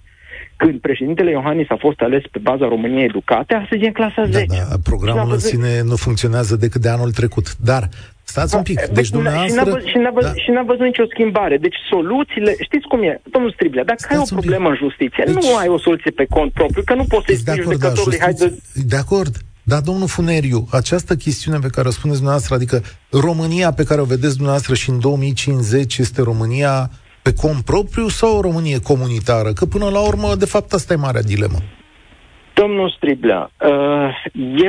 [0.55, 4.45] când președintele Iohannis a fost ales pe baza României Educate, astăzi e în clasa 10.
[4.45, 7.55] Da, da, programul în sine nu funcționează decât de anul trecut.
[7.57, 7.83] Dar
[8.33, 8.79] Stați un pic.
[8.99, 9.49] Deci, dumneavoastră...
[9.49, 10.41] Și n-a, văzut, și, n-a văzut, da.
[10.43, 11.57] și n-a văzut nicio schimbare.
[11.65, 12.51] Deci, soluțiile...
[12.67, 15.35] Știți cum e, domnul Striblea, dacă Stați ai o problemă în justiție, deci...
[15.35, 18.33] nu ai o soluție pe cont propriu, că nu poți să-i spui judecătorului, da, hai
[18.33, 18.47] de...
[18.93, 19.33] De acord,
[19.71, 22.77] dar, domnul Funeriu, această chestiune pe care o spuneți dumneavoastră, adică
[23.27, 26.75] România pe care o vedeți dumneavoastră și în 2050 este România
[27.25, 29.49] pe cont propriu sau o Românie comunitară?
[29.53, 31.59] Că până la urmă, de fapt, asta e marea dilemă.
[32.53, 34.09] Domnul Striblea, uh,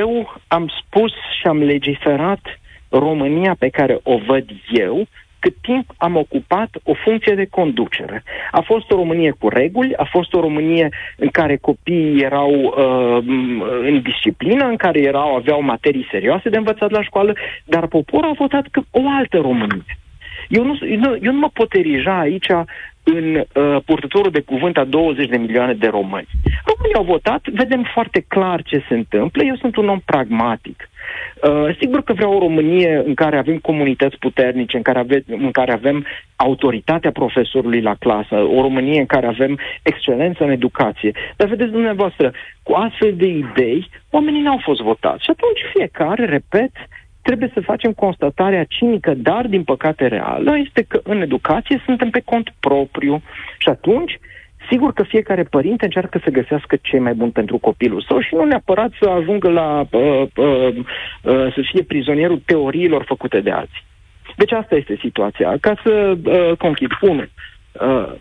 [0.03, 2.43] eu am spus și am legiferat
[2.89, 4.45] România pe care o văd
[4.85, 5.07] eu
[5.43, 8.23] cât timp am ocupat o funcție de conducere.
[8.51, 13.17] A fost o Românie cu reguli, a fost o Românie în care copiii erau uh,
[13.89, 17.33] în disciplină, în care erau, aveau materii serioase de învățat la școală,
[17.65, 19.97] dar poporul a votat că o altă Românie.
[20.47, 22.51] Eu nu, eu, eu nu mă pot erija aici
[23.03, 26.27] în uh, purtătorul de cuvânt a 20 de milioane de români.
[26.65, 30.89] Românii au votat, vedem foarte clar ce se întâmplă, eu sunt un om pragmatic.
[31.43, 35.51] Uh, sigur că vreau o Românie în care avem comunități puternice, în care, ave- în
[35.51, 36.05] care avem
[36.35, 41.11] autoritatea profesorului la clasă, o Românie în care avem excelență în educație.
[41.35, 42.31] Dar vedeți dumneavoastră,
[42.63, 45.23] cu astfel de idei, oamenii n-au fost votați.
[45.23, 46.71] Și atunci fiecare, repet,
[47.21, 52.21] trebuie să facem constatarea cinică, dar din păcate reală, este că în educație suntem pe
[52.25, 53.21] cont propriu.
[53.57, 54.19] Și atunci,
[54.71, 58.43] Sigur că fiecare părinte încearcă să găsească ce mai bun pentru copilul său și nu
[58.43, 63.83] neapărat să ajungă la uh, uh, uh, să fie prizonierul teoriilor făcute de alții.
[64.35, 65.57] Deci asta este situația.
[65.61, 68.13] Ca să uh, conchid, unu, uh,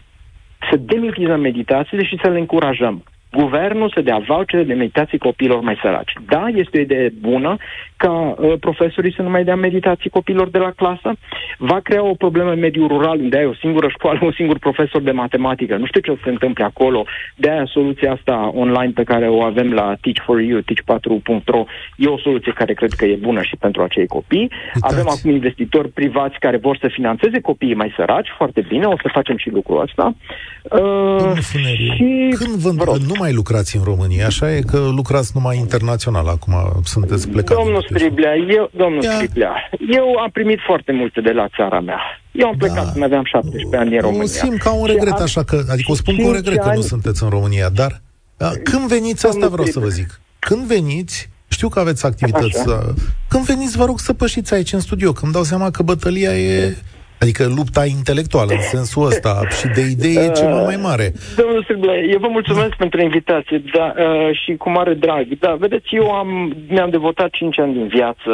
[0.70, 5.78] să demitizăm meditațiile și să le încurajăm guvernul să dea vouchere de meditații copiilor mai
[5.82, 6.12] săraci.
[6.26, 7.56] Da, este o idee bună
[7.96, 11.10] ca uh, profesorii să nu mai dea meditații copiilor de la clasă.
[11.58, 15.02] Va crea o problemă în mediul rural, unde ai o singură școală, un singur profesor
[15.02, 15.76] de matematică.
[15.76, 17.04] Nu știu ce o să se întâmple acolo.
[17.36, 21.64] De aia soluția asta online pe care o avem la Teach for You, teach4.ro,
[21.96, 24.50] e o soluție care cred că e bună și pentru acei copii.
[24.74, 24.94] Uitați.
[24.94, 29.08] Avem acum investitori privați care vor să financeze copiii mai săraci, foarte bine, o să
[29.12, 30.14] facem și lucrul ăsta.
[30.62, 32.34] Uh, și...
[32.38, 36.54] Când vă, nu mai lucrați în România, așa e că lucrați numai internațional, acum
[36.84, 37.56] sunteți plecat.
[37.56, 39.12] Domnul Striblea, eu, domnul Ia.
[39.12, 39.54] Striblea,
[39.98, 42.00] eu am primit foarte multe de la țara mea.
[42.32, 42.90] Eu am plecat da.
[42.92, 44.26] când aveam 17 ani în România.
[44.26, 46.68] simt ca un regret, și așa că, adică o spun cu un regret ani...
[46.70, 48.00] că nu sunteți în România, dar
[48.36, 52.94] da, când veniți, asta vreau să vă zic, când veniți, știu că aveți activități, Așa.
[53.28, 56.76] când veniți, vă rog să pășiți aici în studio, când dau seama că bătălia e
[57.22, 61.12] Adică lupta intelectuală, în sensul ăsta, și de idei e ceva mai mare.
[61.36, 62.76] Domnul Silble, eu vă mulțumesc da.
[62.78, 65.26] pentru invitație da, uh, și cu mare drag.
[65.38, 68.30] Da, vedeți, eu am, mi-am devotat 5 ani din viață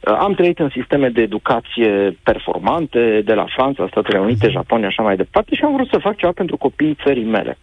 [0.00, 5.02] uh, am trăit în sisteme de educație performante, de la Franța, Statele Unite, Japonia, așa
[5.02, 7.58] mai departe, și am vrut să fac ceva pentru copiii țării mele.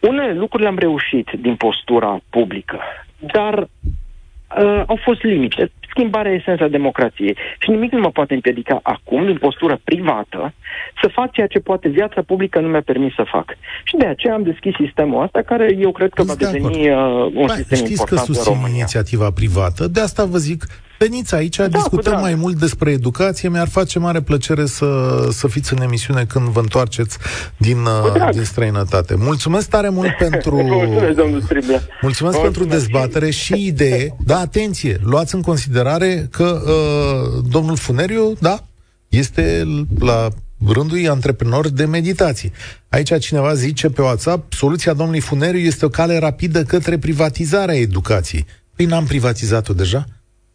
[0.00, 2.78] Unele lucruri le-am reușit din postura publică,
[3.18, 7.36] dar uh, au fost limite schimbarea esența democrației.
[7.58, 10.54] Și nimic nu mă poate împiedica acum, din postură privată,
[11.02, 13.46] să fac ceea ce poate viața publică nu mi-a permis să fac.
[13.84, 16.96] Și de aceea am deschis sistemul ăsta, care eu cred că va deveni uh,
[17.34, 20.64] un ba, sistem știți important că susțin inițiativa privată, de asta vă zic,
[21.02, 23.48] Veniți aici, da, discutăm mai mult despre educație.
[23.48, 27.18] Mi-ar face mare plăcere să, să fiți în emisiune când vă întoarceți
[27.56, 29.14] din, uh, din străinătate.
[29.14, 30.56] Mulțumesc tare mult pentru...
[30.62, 34.16] Mulțumesc, domnul Mulțumesc, Mulțumesc pentru dezbatere și idee.
[34.24, 38.64] Da, atenție, luați în considerare că uh, domnul Funeriu, da,
[39.08, 39.64] este
[39.98, 40.28] la
[40.66, 42.50] rândul antreprenor de meditație.
[42.88, 48.46] Aici cineva zice pe WhatsApp, soluția domnului Funeriu este o cale rapidă către privatizarea educației.
[48.76, 50.04] Păi n-am privatizat-o deja?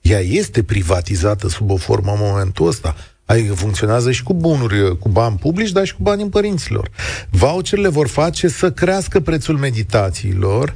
[0.09, 2.95] Ea este privatizată sub o formă în momentul ăsta.
[3.25, 6.89] Adică funcționează și cu bunuri, cu bani publici, dar și cu banii părinților.
[7.29, 10.75] Voucherele vor face să crească prețul meditațiilor,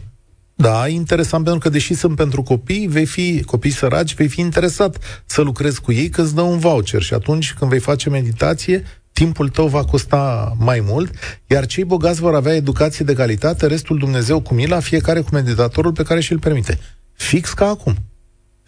[0.56, 4.98] da, interesant pentru că deși sunt pentru copii, vei fi copii săraci, vei fi interesat
[5.26, 8.84] să lucrezi cu ei că îți dă un voucher și atunci când vei face meditație,
[9.12, 11.12] timpul tău va costa mai mult,
[11.48, 15.92] iar cei bogați vor avea educație de calitate, restul Dumnezeu cu mila, fiecare cu meditatorul
[15.92, 16.80] pe care și-l permite.
[17.14, 17.96] Fix ca acum.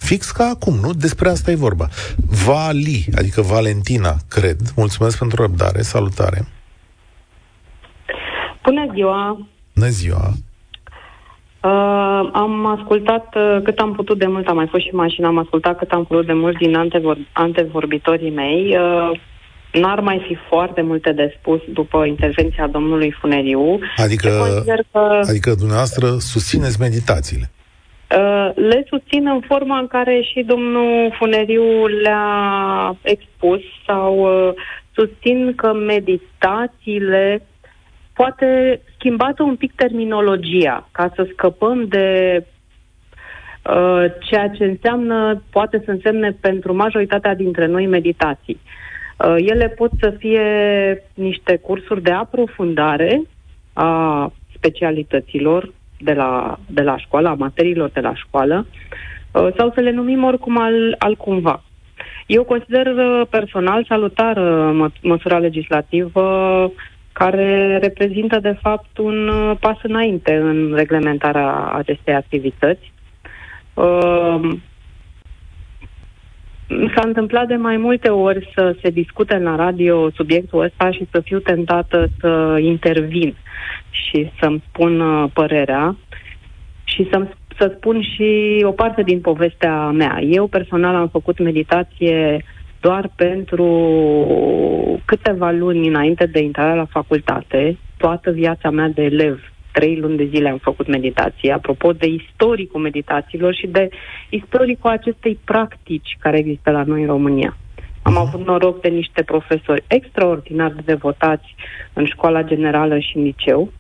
[0.02, 0.94] Fix ca acum, nu?
[0.94, 1.88] Despre asta e vorba.
[2.46, 4.60] Vali, adică Valentina, cred.
[4.76, 5.82] Mulțumesc pentru răbdare.
[5.82, 6.46] Salutare.
[8.64, 9.48] Bună ziua!
[9.74, 10.28] Bună ziua!
[11.64, 15.28] Uh, am ascultat uh, cât am putut de mult, am mai fost și în mașină,
[15.28, 18.78] am ascultat cât am putut de mult din antevor- antevorbitorii mei.
[18.78, 19.20] Uh,
[19.82, 23.80] n-ar mai fi foarte multe de spus după intervenția domnului Funeriu.
[23.96, 24.30] Adică,
[24.92, 25.00] că,
[25.30, 27.52] adică dumneavoastră susțineți meditațiile.
[28.18, 34.54] Uh, le susțin în forma în care și domnul Funeriu le-a expus sau uh,
[34.94, 37.42] susțin că meditațiile
[38.14, 42.38] poate schimbată un pic terminologia ca să scăpăm de
[43.64, 48.60] uh, ceea ce înseamnă, poate să însemne pentru majoritatea dintre noi meditații.
[49.18, 50.44] Uh, ele pot să fie
[51.14, 53.22] niște cursuri de aprofundare
[53.74, 55.74] a specialităților
[56.04, 58.68] de la, de la școală, a materiilor de la școală,
[59.32, 61.64] uh, sau să le numim oricum al, al cumva.
[62.26, 64.38] Eu consider uh, personal salutar
[64.72, 66.72] mă, măsura legislativă
[67.12, 72.92] care reprezintă, de fapt, un uh, pas înainte în reglementarea acestei activități.
[76.72, 81.08] Uh, s-a întâmplat de mai multe ori să se discute la radio subiectul ăsta și
[81.12, 83.36] să fiu tentată să intervin
[83.90, 85.96] și să-mi spun uh, părerea
[86.84, 90.22] și să să spun și o parte din povestea mea.
[90.22, 92.44] Eu personal am făcut meditație
[92.80, 93.66] doar pentru
[95.06, 100.30] câteva luni înainte de intrarea la facultate, toată viața mea de elev, trei luni de
[100.34, 103.90] zile am făcut meditație, apropo de istoricul meditațiilor și de
[104.30, 107.58] istoricul acestei practici care există la noi în România.
[108.02, 108.22] Am mhm.
[108.22, 111.56] avut noroc de niște profesori extraordinar de devotați
[111.94, 113.72] în școala generală și în liceu,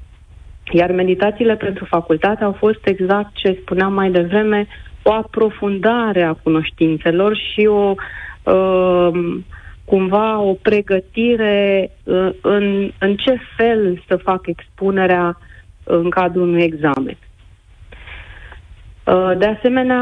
[0.71, 4.67] iar meditațiile pentru facultate au fost exact ce spuneam mai devreme,
[5.03, 7.93] o aprofundare a cunoștințelor și o
[8.43, 9.39] uh,
[9.85, 15.37] cumva o pregătire uh, în, în ce fel să fac expunerea
[15.97, 17.17] în cadrul unui examen.
[19.03, 20.01] Uh, de asemenea,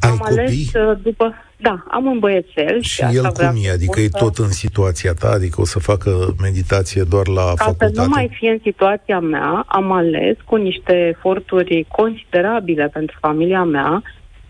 [0.00, 0.38] Ai am copii?
[0.38, 1.34] ales uh, după...
[1.58, 2.80] Da, am un băiețel.
[2.80, 3.70] Și, și el cum e?
[3.70, 5.28] Adică e tot în situația ta?
[5.28, 7.94] Adică o să facă meditație doar la Ca facultate?
[7.94, 13.64] să nu mai fie în situația mea, am ales cu niște eforturi considerabile pentru familia
[13.64, 14.02] mea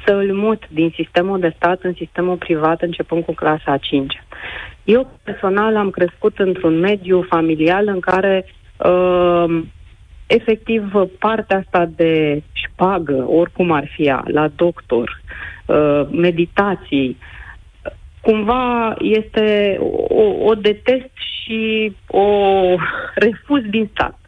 [0.06, 4.22] să îl mut din sistemul de stat în sistemul privat începând cu clasa a 5
[4.84, 8.46] Eu personal am crescut într-un mediu familial în care
[8.76, 9.62] uh,
[10.27, 15.20] efectiv partea asta de șpagă, oricum ar fi ea, la doctor,
[15.66, 17.16] uh, meditații,
[18.20, 19.77] cumva este
[20.09, 22.29] o, o detest și o
[23.14, 24.18] refuz din stat.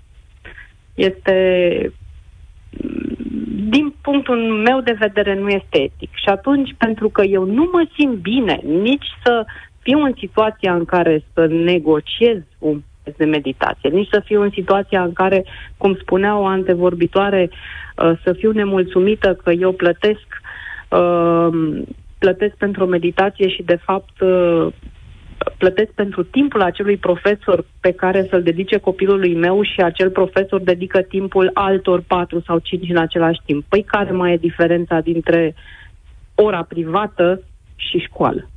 [0.95, 1.93] Este
[3.69, 6.11] din punctul meu de vedere, nu este etic.
[6.15, 9.45] Și atunci, pentru că eu nu mă simt bine nici să
[9.83, 12.83] fiu în situația în care să negociez un
[13.17, 15.45] de meditație, nici să fiu în situația în care,
[15.77, 20.27] cum spunea o antevorbitoare, uh, să fiu nemulțumită că eu plătesc
[20.89, 21.49] uh,
[22.19, 24.67] plătesc pentru o meditație și, de fapt, uh,
[25.59, 31.01] plătesc pentru timpul acelui profesor pe care să-l dedice copilului meu și acel profesor dedică
[31.01, 33.65] timpul altor patru sau cinci în același timp.
[33.69, 35.55] Păi care mai e diferența dintre
[36.35, 37.43] ora privată
[37.77, 38.49] și școală?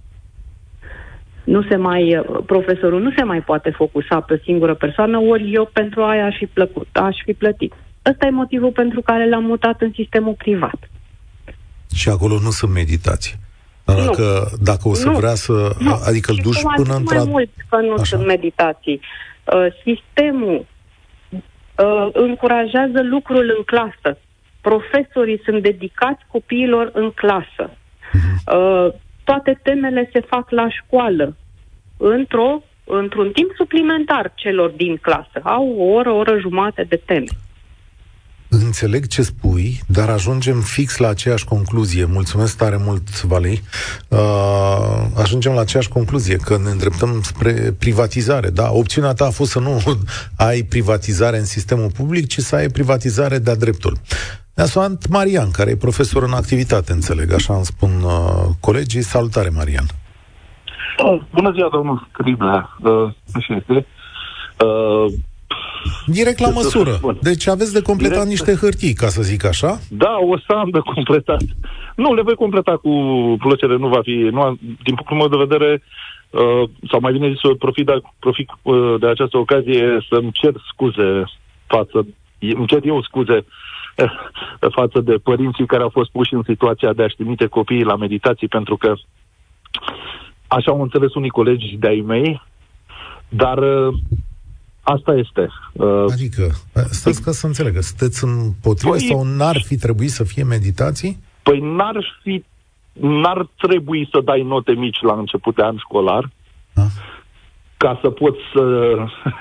[1.44, 5.70] Nu se mai, profesorul nu se mai poate focusa pe o singură persoană, ori eu
[5.74, 7.74] pentru aia aș fi plăcut, aș fi plătit.
[8.10, 10.90] Ăsta e motivul pentru care l-am mutat în sistemul privat.
[11.96, 13.36] Și acolo nu sunt meditații.
[13.84, 14.58] Dacă, nu.
[14.64, 15.18] dacă o să nu.
[15.18, 15.76] vrea să...
[15.80, 16.00] Nu.
[16.06, 18.04] Adică îl duci până într mai mult că nu Așa.
[18.04, 19.02] sunt meditații.
[19.44, 20.66] Uh, sistemul
[21.76, 24.18] uh, încurajează lucrul în clasă.
[24.62, 27.70] Profesorii sunt dedicați copiilor în clasă.
[27.70, 28.54] Uh-huh.
[28.56, 31.36] Uh, toate temele se fac la școală,
[31.98, 35.40] într-o, într-un timp suplimentar celor din clasă.
[35.44, 37.28] Au o oră, o oră jumate de teme.
[38.54, 42.06] Înțeleg ce spui, dar ajungem fix la aceeași concluzie.
[42.06, 43.62] Mulțumesc tare mult, Valei.
[44.08, 44.20] Uh,
[45.16, 48.50] ajungem la aceeași concluzie, că ne îndreptăm spre privatizare.
[48.50, 48.72] Da?
[48.72, 49.82] Opțiunea ta a fost să nu
[50.48, 53.98] ai privatizare în sistemul public, ci să ai privatizare de-a dreptul.
[54.62, 59.02] Ne-a sunat Marian, care e profesor în activitate, înțeleg, așa îmi spun uh, colegii.
[59.02, 59.88] Salutare, Marian!
[60.98, 62.78] Oh, bună ziua, domnul Scriblea.
[62.80, 63.10] Uh,
[63.48, 63.86] este.
[64.66, 65.06] Uh,
[66.06, 67.00] Direct la măsură.
[67.22, 68.34] Deci aveți de completat Direct...
[68.36, 69.80] niște hârtii, ca să zic așa?
[69.90, 71.42] Da, o să am de completat.
[71.96, 72.92] Nu, le voi completa cu
[73.40, 74.16] plăcere, nu va fi...
[74.32, 75.84] Nu, din punctul meu de vedere,
[76.30, 81.24] uh, sau mai bine zis, profit, de, profit uh, de această ocazie să-mi cer scuze
[81.68, 82.08] față...
[82.40, 83.44] Îmi cer eu scuze uh,
[84.80, 88.48] față de părinții care au fost puși în situația de a-și trimite copiii la meditații,
[88.48, 88.94] pentru că
[90.48, 92.42] așa au înțeles unii colegi de-ai mei,
[93.30, 93.94] dar uh,
[94.84, 95.48] Asta este.
[95.72, 96.52] Uh, adică,
[96.90, 101.20] stați ca să înțeleg, sunteți împotrivă păi, sau n-ar fi trebuit să fie meditații?
[101.44, 102.44] Păi n-ar fi,
[102.94, 106.30] n-ar trebui să dai note mici la început de an școlar
[106.76, 106.88] A?
[107.78, 108.96] ca să poți să,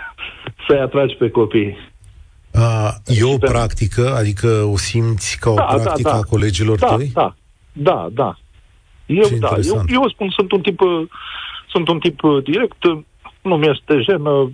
[0.67, 1.77] să-i atragi pe copii.
[2.53, 4.15] A, e o practică?
[4.15, 6.21] Adică o simți ca o da, da practică da, da.
[6.21, 7.11] a colegilor da, tăi?
[7.15, 7.35] Da,
[7.73, 8.39] da, da.
[9.07, 10.81] Eu, da, eu, eu spun, sunt un tip,
[11.69, 12.83] sunt un tip direct,
[13.43, 14.51] nu mi-este jenă,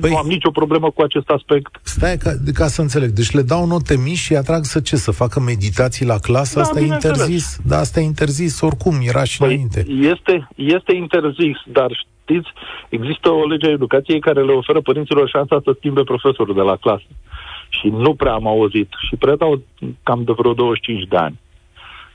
[0.00, 1.80] Păi, nu am nicio problemă cu acest aspect.
[1.82, 3.10] Stai ca, ca să înțeleg.
[3.10, 4.96] Deci le dau note mici și atrag să ce?
[4.96, 6.54] Să facă meditații la clasă?
[6.54, 7.58] Da, asta e interzis?
[7.64, 9.86] Da, asta e interzis oricum, era și păi, înainte.
[9.88, 12.48] Este, este interzis, dar știți,
[12.88, 16.76] există o lege a educației care le oferă părinților șansa să schimbe profesorul de la
[16.76, 17.10] clasă.
[17.68, 18.90] Și nu prea am auzit.
[19.08, 19.62] Și predau
[20.02, 21.38] cam de vreo 25 de ani.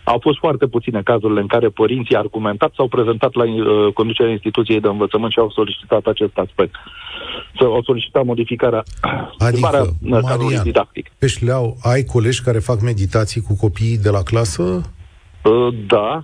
[0.04, 4.80] Au fost foarte puține cazurile în care părinții argumentat s-au prezentat la uh, conducerea instituției
[4.80, 6.76] de învățământ și au solicitat acest aspect.
[7.58, 8.84] Să au solicitat modificarea
[9.38, 11.12] adică, Marian, didactic.
[11.18, 14.64] Pe șleau, ai colegi care fac meditații cu copiii de la clasă?
[15.44, 16.22] Uh, da.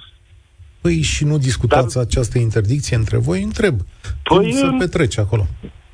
[0.87, 2.03] Păi și nu discutați Dar...
[2.03, 3.41] această interdicție între voi?
[3.41, 3.75] Întreb.
[4.23, 5.43] Păi, Cum se petrece acolo?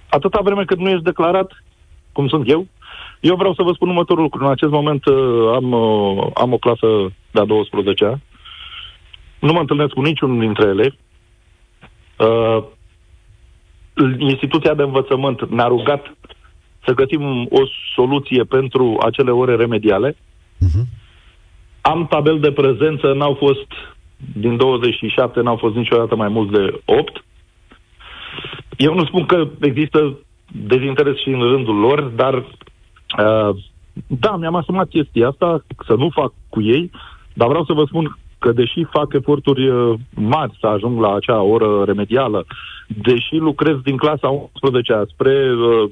[0.10, 1.64] Atâta vreme cât nu ești declarat,
[2.12, 2.68] cum sunt eu,
[3.20, 4.44] eu vreau să vă spun următorul lucru.
[4.44, 5.16] În acest moment uh,
[5.56, 6.88] am, uh, am o clasă
[7.32, 8.20] de-a 12-a.
[9.40, 10.96] Nu mă întâlnesc cu niciunul dintre ele.
[12.18, 12.64] Uh,
[14.18, 16.18] instituția de învățământ ne-a rugat
[16.86, 17.62] să găsim o
[17.96, 20.12] soluție pentru acele ore remediale.
[20.12, 20.86] Uh-huh.
[21.82, 23.68] Am tabel de prezență, n-au fost
[24.36, 27.24] din 27, n-au fost niciodată mai mult de 8.
[28.78, 30.20] Eu nu spun că există
[30.68, 32.46] dezinteres și în rândul lor, dar
[33.18, 33.56] Uh,
[34.08, 36.92] da, mi-am asumat chestia asta, să nu fac cu ei,
[37.34, 41.42] dar vreau să vă spun că deși fac eforturi uh, mari să ajung la acea
[41.42, 42.46] oră remedială,
[42.88, 45.90] deși lucrez din clasa 11 spre uh, Uh,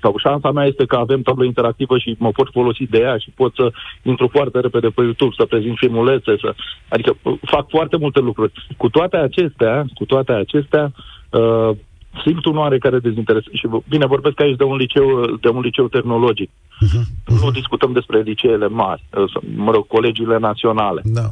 [0.00, 3.30] sau șansa mea este că avem tablă interactivă și mă pot folosi de ea și
[3.30, 3.72] pot să
[4.02, 6.54] intru foarte repede pe YouTube, să prezint filmulețe, să...
[6.88, 8.52] adică uh, fac foarte multe lucruri.
[8.76, 10.92] Cu toate acestea, cu toate acestea,
[11.30, 11.70] uh,
[12.24, 13.42] simt un oarecare dezinteres.
[13.52, 16.50] Și bine, vorbesc aici de un liceu, de un liceu tehnologic.
[16.50, 17.02] Uh-huh.
[17.02, 17.42] Uh-huh.
[17.42, 19.02] Nu discutăm despre liceele mari,
[19.56, 21.00] mă rog, colegiile naționale.
[21.04, 21.28] Da.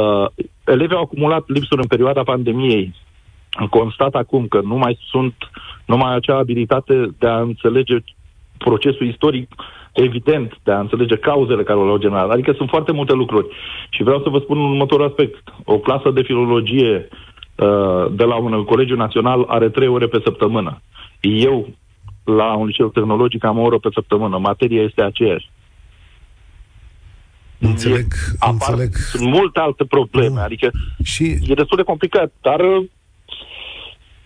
[0.00, 0.26] Uh,
[0.64, 2.94] elevii au acumulat lipsuri în perioada pandemiei.
[3.70, 7.96] Constat acum că nu mai sunt, nu mai acea abilitate de a înțelege
[8.58, 9.54] procesul istoric
[9.92, 12.30] evident, de a înțelege cauzele care le-au generat.
[12.30, 13.46] Adică sunt foarte multe lucruri.
[13.90, 15.42] Și vreau să vă spun un următor aspect.
[15.64, 17.08] O clasă de filologie
[17.56, 20.82] Uh, de la un colegiu național are trei ore pe săptămână.
[21.20, 21.68] Eu,
[22.24, 24.38] la un liceu tehnologic, am o oră pe săptămână.
[24.38, 25.50] Materia este aceeași.
[27.58, 28.94] Înțeleg, e, înțeleg.
[28.94, 30.38] Sunt multe alte probleme, mm.
[30.38, 30.70] adică
[31.04, 31.24] și...
[31.24, 32.84] e destul de complicat, dar uh,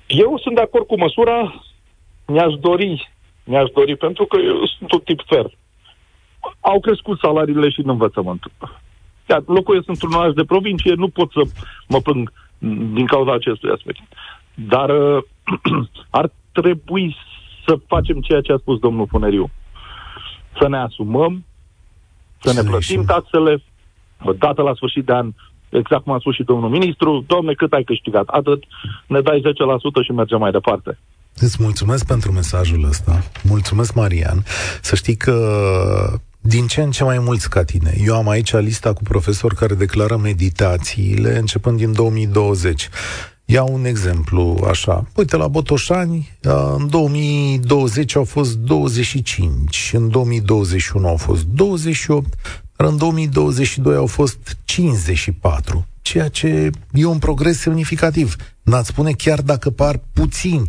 [0.06, 1.64] eu sunt de acord cu măsura,
[2.26, 3.10] mi-aș dori,
[3.44, 5.50] mi-aș dori, pentru că eu sunt un tip fer.
[6.60, 8.42] Au crescut salariile și în învățământ.
[9.28, 11.42] Iar locuiesc într-un oraș de provincie, nu pot să
[11.88, 12.32] mă plâng
[12.92, 14.00] din cauza acestui aspect.
[14.54, 15.22] Dar uh,
[16.10, 17.16] ar trebui
[17.66, 19.50] să facem ceea ce a spus domnul Funeriu.
[20.60, 21.44] Să ne asumăm,
[22.40, 23.62] să ne plătim taxele,
[24.38, 25.32] dată la sfârșit de an,
[25.76, 28.26] exact cum a spus și domnul ministru, domne, cât ai câștigat?
[28.26, 28.62] Atât,
[29.06, 30.98] ne dai 10% și mergem mai departe.
[31.38, 33.22] Îți mulțumesc pentru mesajul ăsta.
[33.42, 34.44] Mulțumesc, Marian.
[34.80, 35.36] Să știi că
[36.40, 37.94] din ce în ce mai mulți ca tine.
[38.04, 42.88] Eu am aici lista cu profesori care declară meditațiile începând din 2020.
[43.44, 45.06] Iau un exemplu așa.
[45.16, 46.38] Uite, la Botoșani,
[46.76, 52.34] în 2020 au fost 25, în 2021 au fost 28,
[52.76, 58.36] dar în 2022 au fost 54 ceea ce e un progres semnificativ.
[58.62, 60.66] N-ați spune chiar dacă par puțini.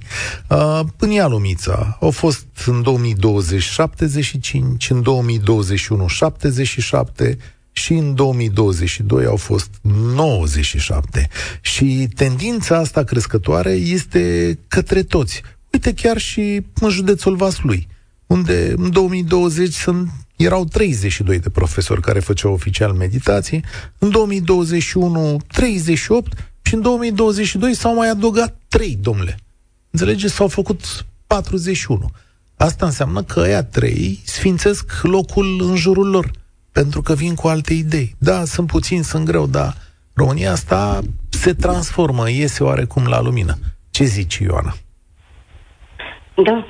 [0.50, 7.38] Uh, în ea lumița au fost în 2020 75, în 2021 77
[7.72, 9.70] și în 2022 au fost
[10.16, 11.28] 97.
[11.62, 15.42] Și tendința asta crescătoare este către toți.
[15.72, 17.88] Uite chiar și în județul Vaslui,
[18.26, 23.64] unde în 2020 sunt erau 32 de profesori care făceau oficial meditații,
[24.00, 29.38] în 2021 38 și în 2022 s-au mai adăugat 3, domnule.
[29.90, 30.34] Înțelegeți?
[30.34, 32.10] S-au făcut 41.
[32.58, 36.32] Asta înseamnă că aia trei sfințesc locul în jurul lor,
[36.72, 38.16] pentru că vin cu alte idei.
[38.18, 39.74] Da, sunt puțini, sunt greu, dar
[40.14, 43.54] România asta se transformă, iese oarecum la lumină.
[43.90, 44.74] Ce zici, Ioana?
[46.36, 46.66] Da,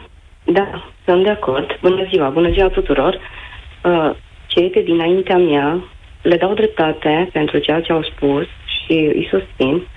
[0.45, 1.65] da, sunt de acord.
[1.82, 3.20] Bună ziua, bună ziua tuturor.
[3.88, 4.10] Uh,
[4.48, 5.84] cei de dinaintea mea
[6.22, 9.88] le dau dreptate pentru ceea ce au spus și îi susțin.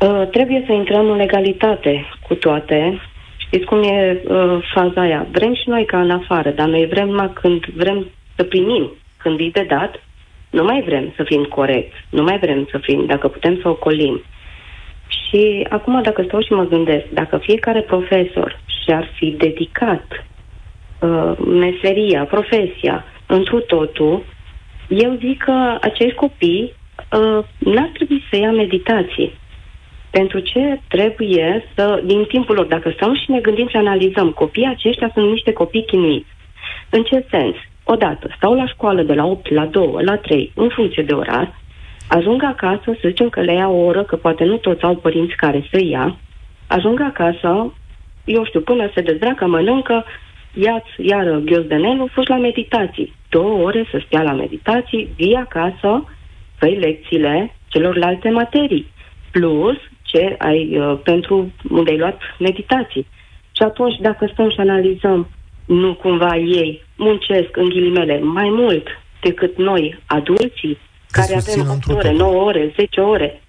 [0.00, 3.00] Uh, trebuie să intrăm în legalitate cu toate.
[3.36, 5.26] Știți cum e uh, faza aia?
[5.30, 8.06] Vrem și noi ca în afară, dar noi vrem numai când vrem
[8.36, 8.92] să primim.
[9.16, 10.02] Când e de dat,
[10.50, 14.22] nu mai vrem să fim corect, nu mai vrem să fim, dacă putem să ocolim.
[15.08, 20.35] Și acum, dacă stau și mă gândesc, dacă fiecare profesor și-ar fi dedicat uh,
[21.46, 24.24] meseria, profesia, întru totul,
[24.88, 29.32] eu zic că acești copii uh, n-ar trebui să ia meditații.
[30.10, 34.74] Pentru ce trebuie să, din timpul lor, dacă stăm și ne gândim și analizăm, copiii
[34.74, 36.28] aceștia sunt niște copii chinuiți.
[36.90, 37.54] În ce sens?
[37.84, 41.54] Odată, stau la școală de la 8 la 2, la 3, în funcție de orar,
[42.08, 45.34] ajung acasă, să zicem că le ia o oră, că poate nu toți au părinți
[45.34, 46.16] care să ia,
[46.66, 47.72] ajung acasă,
[48.24, 50.04] eu știu, până se dezbracă, mănâncă,
[50.64, 53.14] ia-ți iară ghios de nelu, fugi la meditații.
[53.28, 56.04] Două ore să stea la meditații, vii acasă,
[56.58, 58.86] făi lecțiile celorlalte materii,
[59.30, 63.06] plus ce ai uh, pentru unde ai luat meditații.
[63.56, 65.28] Și atunci, dacă stăm și analizăm,
[65.66, 68.86] nu cumva ei muncesc, în ghilimele, mai mult
[69.20, 70.78] decât noi, adulții,
[71.12, 73.40] Te care avem 8 ore, 9 ore, 10 ore.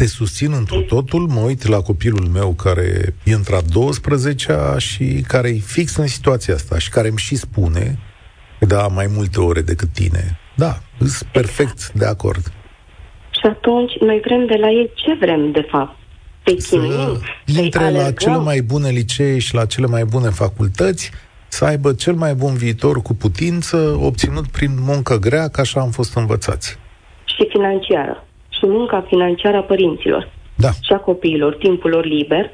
[0.00, 5.48] Te susțin într totul, mă uit la copilul meu care e într-a 12-a și care
[5.48, 7.98] e fix în situația asta și care îmi și spune
[8.58, 10.38] că da, mai multe ore decât tine.
[10.56, 11.98] Da, sunt perfect exact.
[11.98, 12.52] de acord.
[13.30, 15.96] Și atunci noi vrem de la ei ce vrem, de fapt?
[16.42, 21.10] Te chinuim, să intre la cele mai bune licee și la cele mai bune facultăți,
[21.48, 25.90] să aibă cel mai bun viitor cu putință, obținut prin muncă grea, ca așa am
[25.90, 26.78] fost învățați.
[27.24, 28.26] Și financiară.
[28.56, 30.28] Și munca financiară a părinților.
[30.54, 30.68] Da.
[30.68, 32.50] Și a copiilor, timpul lor liber.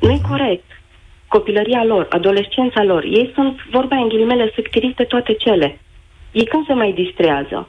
[0.00, 0.64] Nu e corect.
[1.28, 5.80] Copilăria lor, adolescența lor, ei sunt, vorba în ghilimele, sectiriți de toate cele.
[6.32, 7.68] Ei când se mai distrează?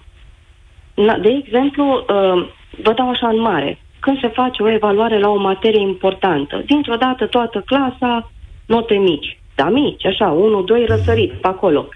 [1.21, 2.47] De exemplu, uh,
[2.83, 3.79] vă dau așa în mare.
[3.99, 8.31] Când se face o evaluare la o materie importantă, dintr-o dată toată clasa,
[8.65, 11.87] note mici da, mici, așa, unul, doi răsărit pe acolo.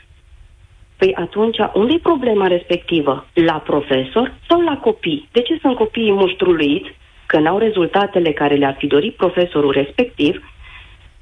[0.98, 3.26] Păi atunci, unde e problema respectivă?
[3.34, 5.28] La profesor sau la copii?
[5.32, 10.43] De ce sunt copiii muștruluiți că n-au rezultatele care le-ar fi dorit profesorul respectiv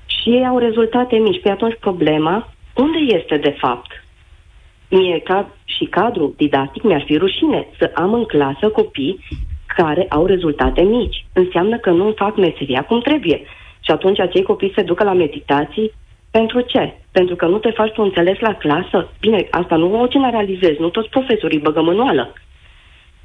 [0.05, 1.41] și ei au rezultate mici?
[1.41, 3.91] Păi atunci problema, unde este de fapt?
[4.89, 9.19] Mie ca și cadru didactic mi-ar fi rușine să am în clasă copii
[9.75, 11.25] care au rezultate mici.
[11.33, 13.41] Înseamnă că nu fac meseria cum trebuie.
[13.79, 15.91] Și atunci acei copii se ducă la meditații
[16.37, 16.83] pentru ce?
[17.11, 19.09] Pentru că nu te faci tu înțeles la clasă?
[19.19, 22.33] Bine, asta nu o generalizez, nu toți profesorii băgă mânuală.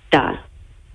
[0.09, 0.49] Dar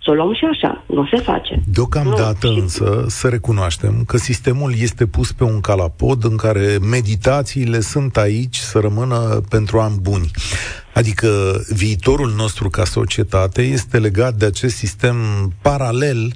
[0.03, 1.61] să o luăm și așa, nu se face.
[1.65, 7.79] Deocamdată nu, însă să recunoaștem că sistemul este pus pe un calapod în care meditațiile
[7.79, 10.31] sunt aici să rămână pentru ani buni.
[10.93, 11.29] Adică
[11.69, 15.15] viitorul nostru ca societate este legat de acest sistem
[15.61, 16.31] paralel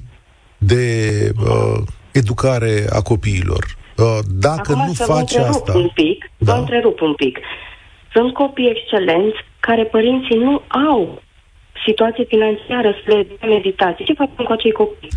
[0.58, 0.94] de
[1.36, 3.76] uh, educare a copiilor.
[3.98, 5.72] Uh, dacă Acum nu să faci vă asta...
[5.76, 6.52] un pic, da.
[6.52, 7.38] vă întrerup un pic.
[8.12, 11.22] Sunt copii excelenți care părinții nu au
[11.86, 14.04] situație financiară să le meditație.
[14.04, 15.08] Ce facem cu acei copii?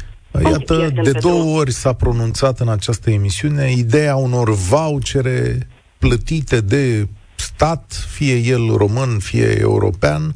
[0.44, 1.56] Iată, de două drum?
[1.56, 5.68] ori s-a pronunțat în această emisiune ideea unor vouchere
[5.98, 10.34] plătite de stat, fie el român, fie european,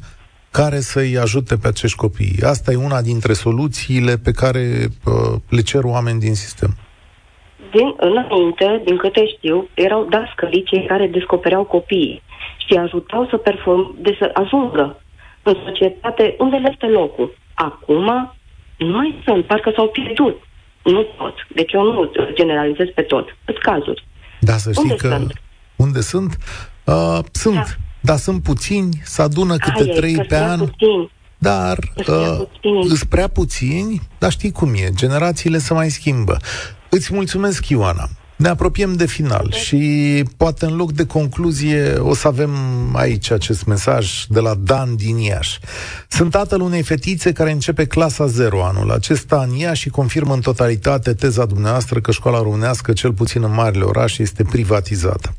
[0.50, 2.42] care să-i ajute pe acești copii.
[2.42, 6.76] Asta e una dintre soluțiile pe care uh, le cer oameni din sistem
[7.70, 12.22] din, înainte, din câte știu, erau dascăliți cei care descopereau copiii
[12.66, 15.00] și ajutau să perform, de să ajungă
[15.42, 17.36] în societate unde le este locul.
[17.54, 18.34] Acum
[18.76, 20.42] nu mai sunt, parcă s-au pierdut.
[20.84, 21.40] Nu toți.
[21.54, 23.36] Deci eu nu generalizez pe tot.
[23.44, 24.04] Sunt cazuri.
[24.40, 25.08] Da, să știi unde că...
[25.08, 25.32] Sunt?
[25.76, 26.36] Unde sunt?
[26.84, 27.54] Uh, sunt.
[27.54, 27.62] Da.
[28.00, 30.58] Dar sunt puțini, se adună câte Aia, trei pe an.
[30.58, 31.10] Puțini.
[31.38, 32.46] Dar uh,
[32.86, 36.36] sunt prea puțini, dar știi cum e, generațiile se mai schimbă.
[36.96, 38.08] Îți mulțumesc, Ioana.
[38.36, 42.50] Ne apropiem de final și poate în loc de concluzie o să avem
[42.92, 45.58] aici acest mesaj de la Dan din Iași.
[46.08, 50.40] Sunt tatăl unei fetițe care începe clasa 0 anul acesta în Iași și confirmă în
[50.40, 55.34] totalitate teza dumneavoastră că școala românească, cel puțin în marile orașe, este privatizată.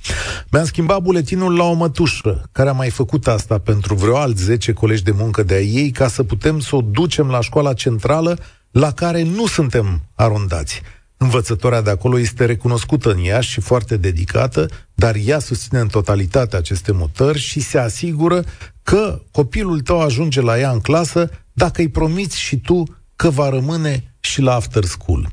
[0.52, 4.74] Mi-am schimbat buletinul la o mătușă care a mai făcut asta pentru vreo alți 10
[4.74, 8.38] colegi de muncă de a ei ca să putem să o ducem la școala centrală
[8.72, 10.82] la care nu suntem arundați.
[11.18, 16.56] Învățătoarea de acolo este recunoscută în ea și foarte dedicată, dar ea susține în totalitate
[16.56, 18.44] aceste mutări și se asigură
[18.84, 22.84] că copilul tău ajunge la ea în clasă dacă îi promiți și tu
[23.16, 25.30] că va rămâne și la after school.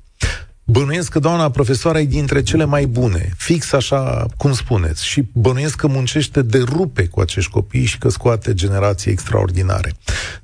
[0.66, 5.76] Bănuiesc că doamna profesoară e dintre cele mai bune, fix așa cum spuneți, și bănuiesc
[5.76, 9.92] că muncește de rupe cu acești copii și că scoate generații extraordinare.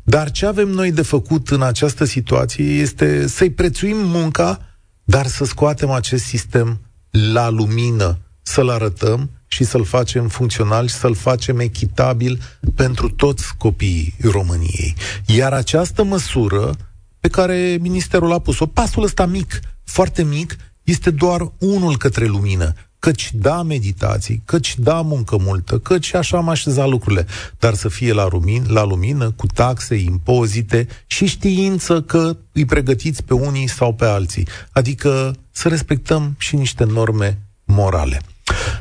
[0.02, 4.69] Dar ce avem noi de făcut în această situație este să-i prețuim munca
[5.10, 6.80] dar să scoatem acest sistem
[7.10, 12.40] la lumină, să-l arătăm și să-l facem funcțional și să-l facem echitabil
[12.74, 14.94] pentru toți copiii României.
[15.26, 16.76] Iar această măsură
[17.20, 22.72] pe care ministerul a pus-o, pasul ăsta mic, foarte mic, este doar unul către lumină
[23.00, 27.26] căci da meditații, căci da muncă multă, căci așa am așezat lucrurile,
[27.58, 33.22] dar să fie la, lumin, la lumină, cu taxe, impozite și știință că îi pregătiți
[33.22, 34.46] pe unii sau pe alții.
[34.72, 38.20] Adică să respectăm și niște norme morale.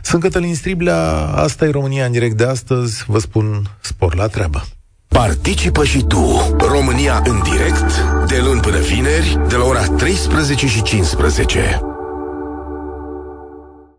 [0.02, 1.02] Sunt Cătălin Striblea,
[1.36, 4.66] asta e România în direct de astăzi, vă spun spor la treabă.
[5.08, 10.82] Participă și tu, România în direct, de luni până vineri, de la ora 13 și
[10.82, 11.89] 15.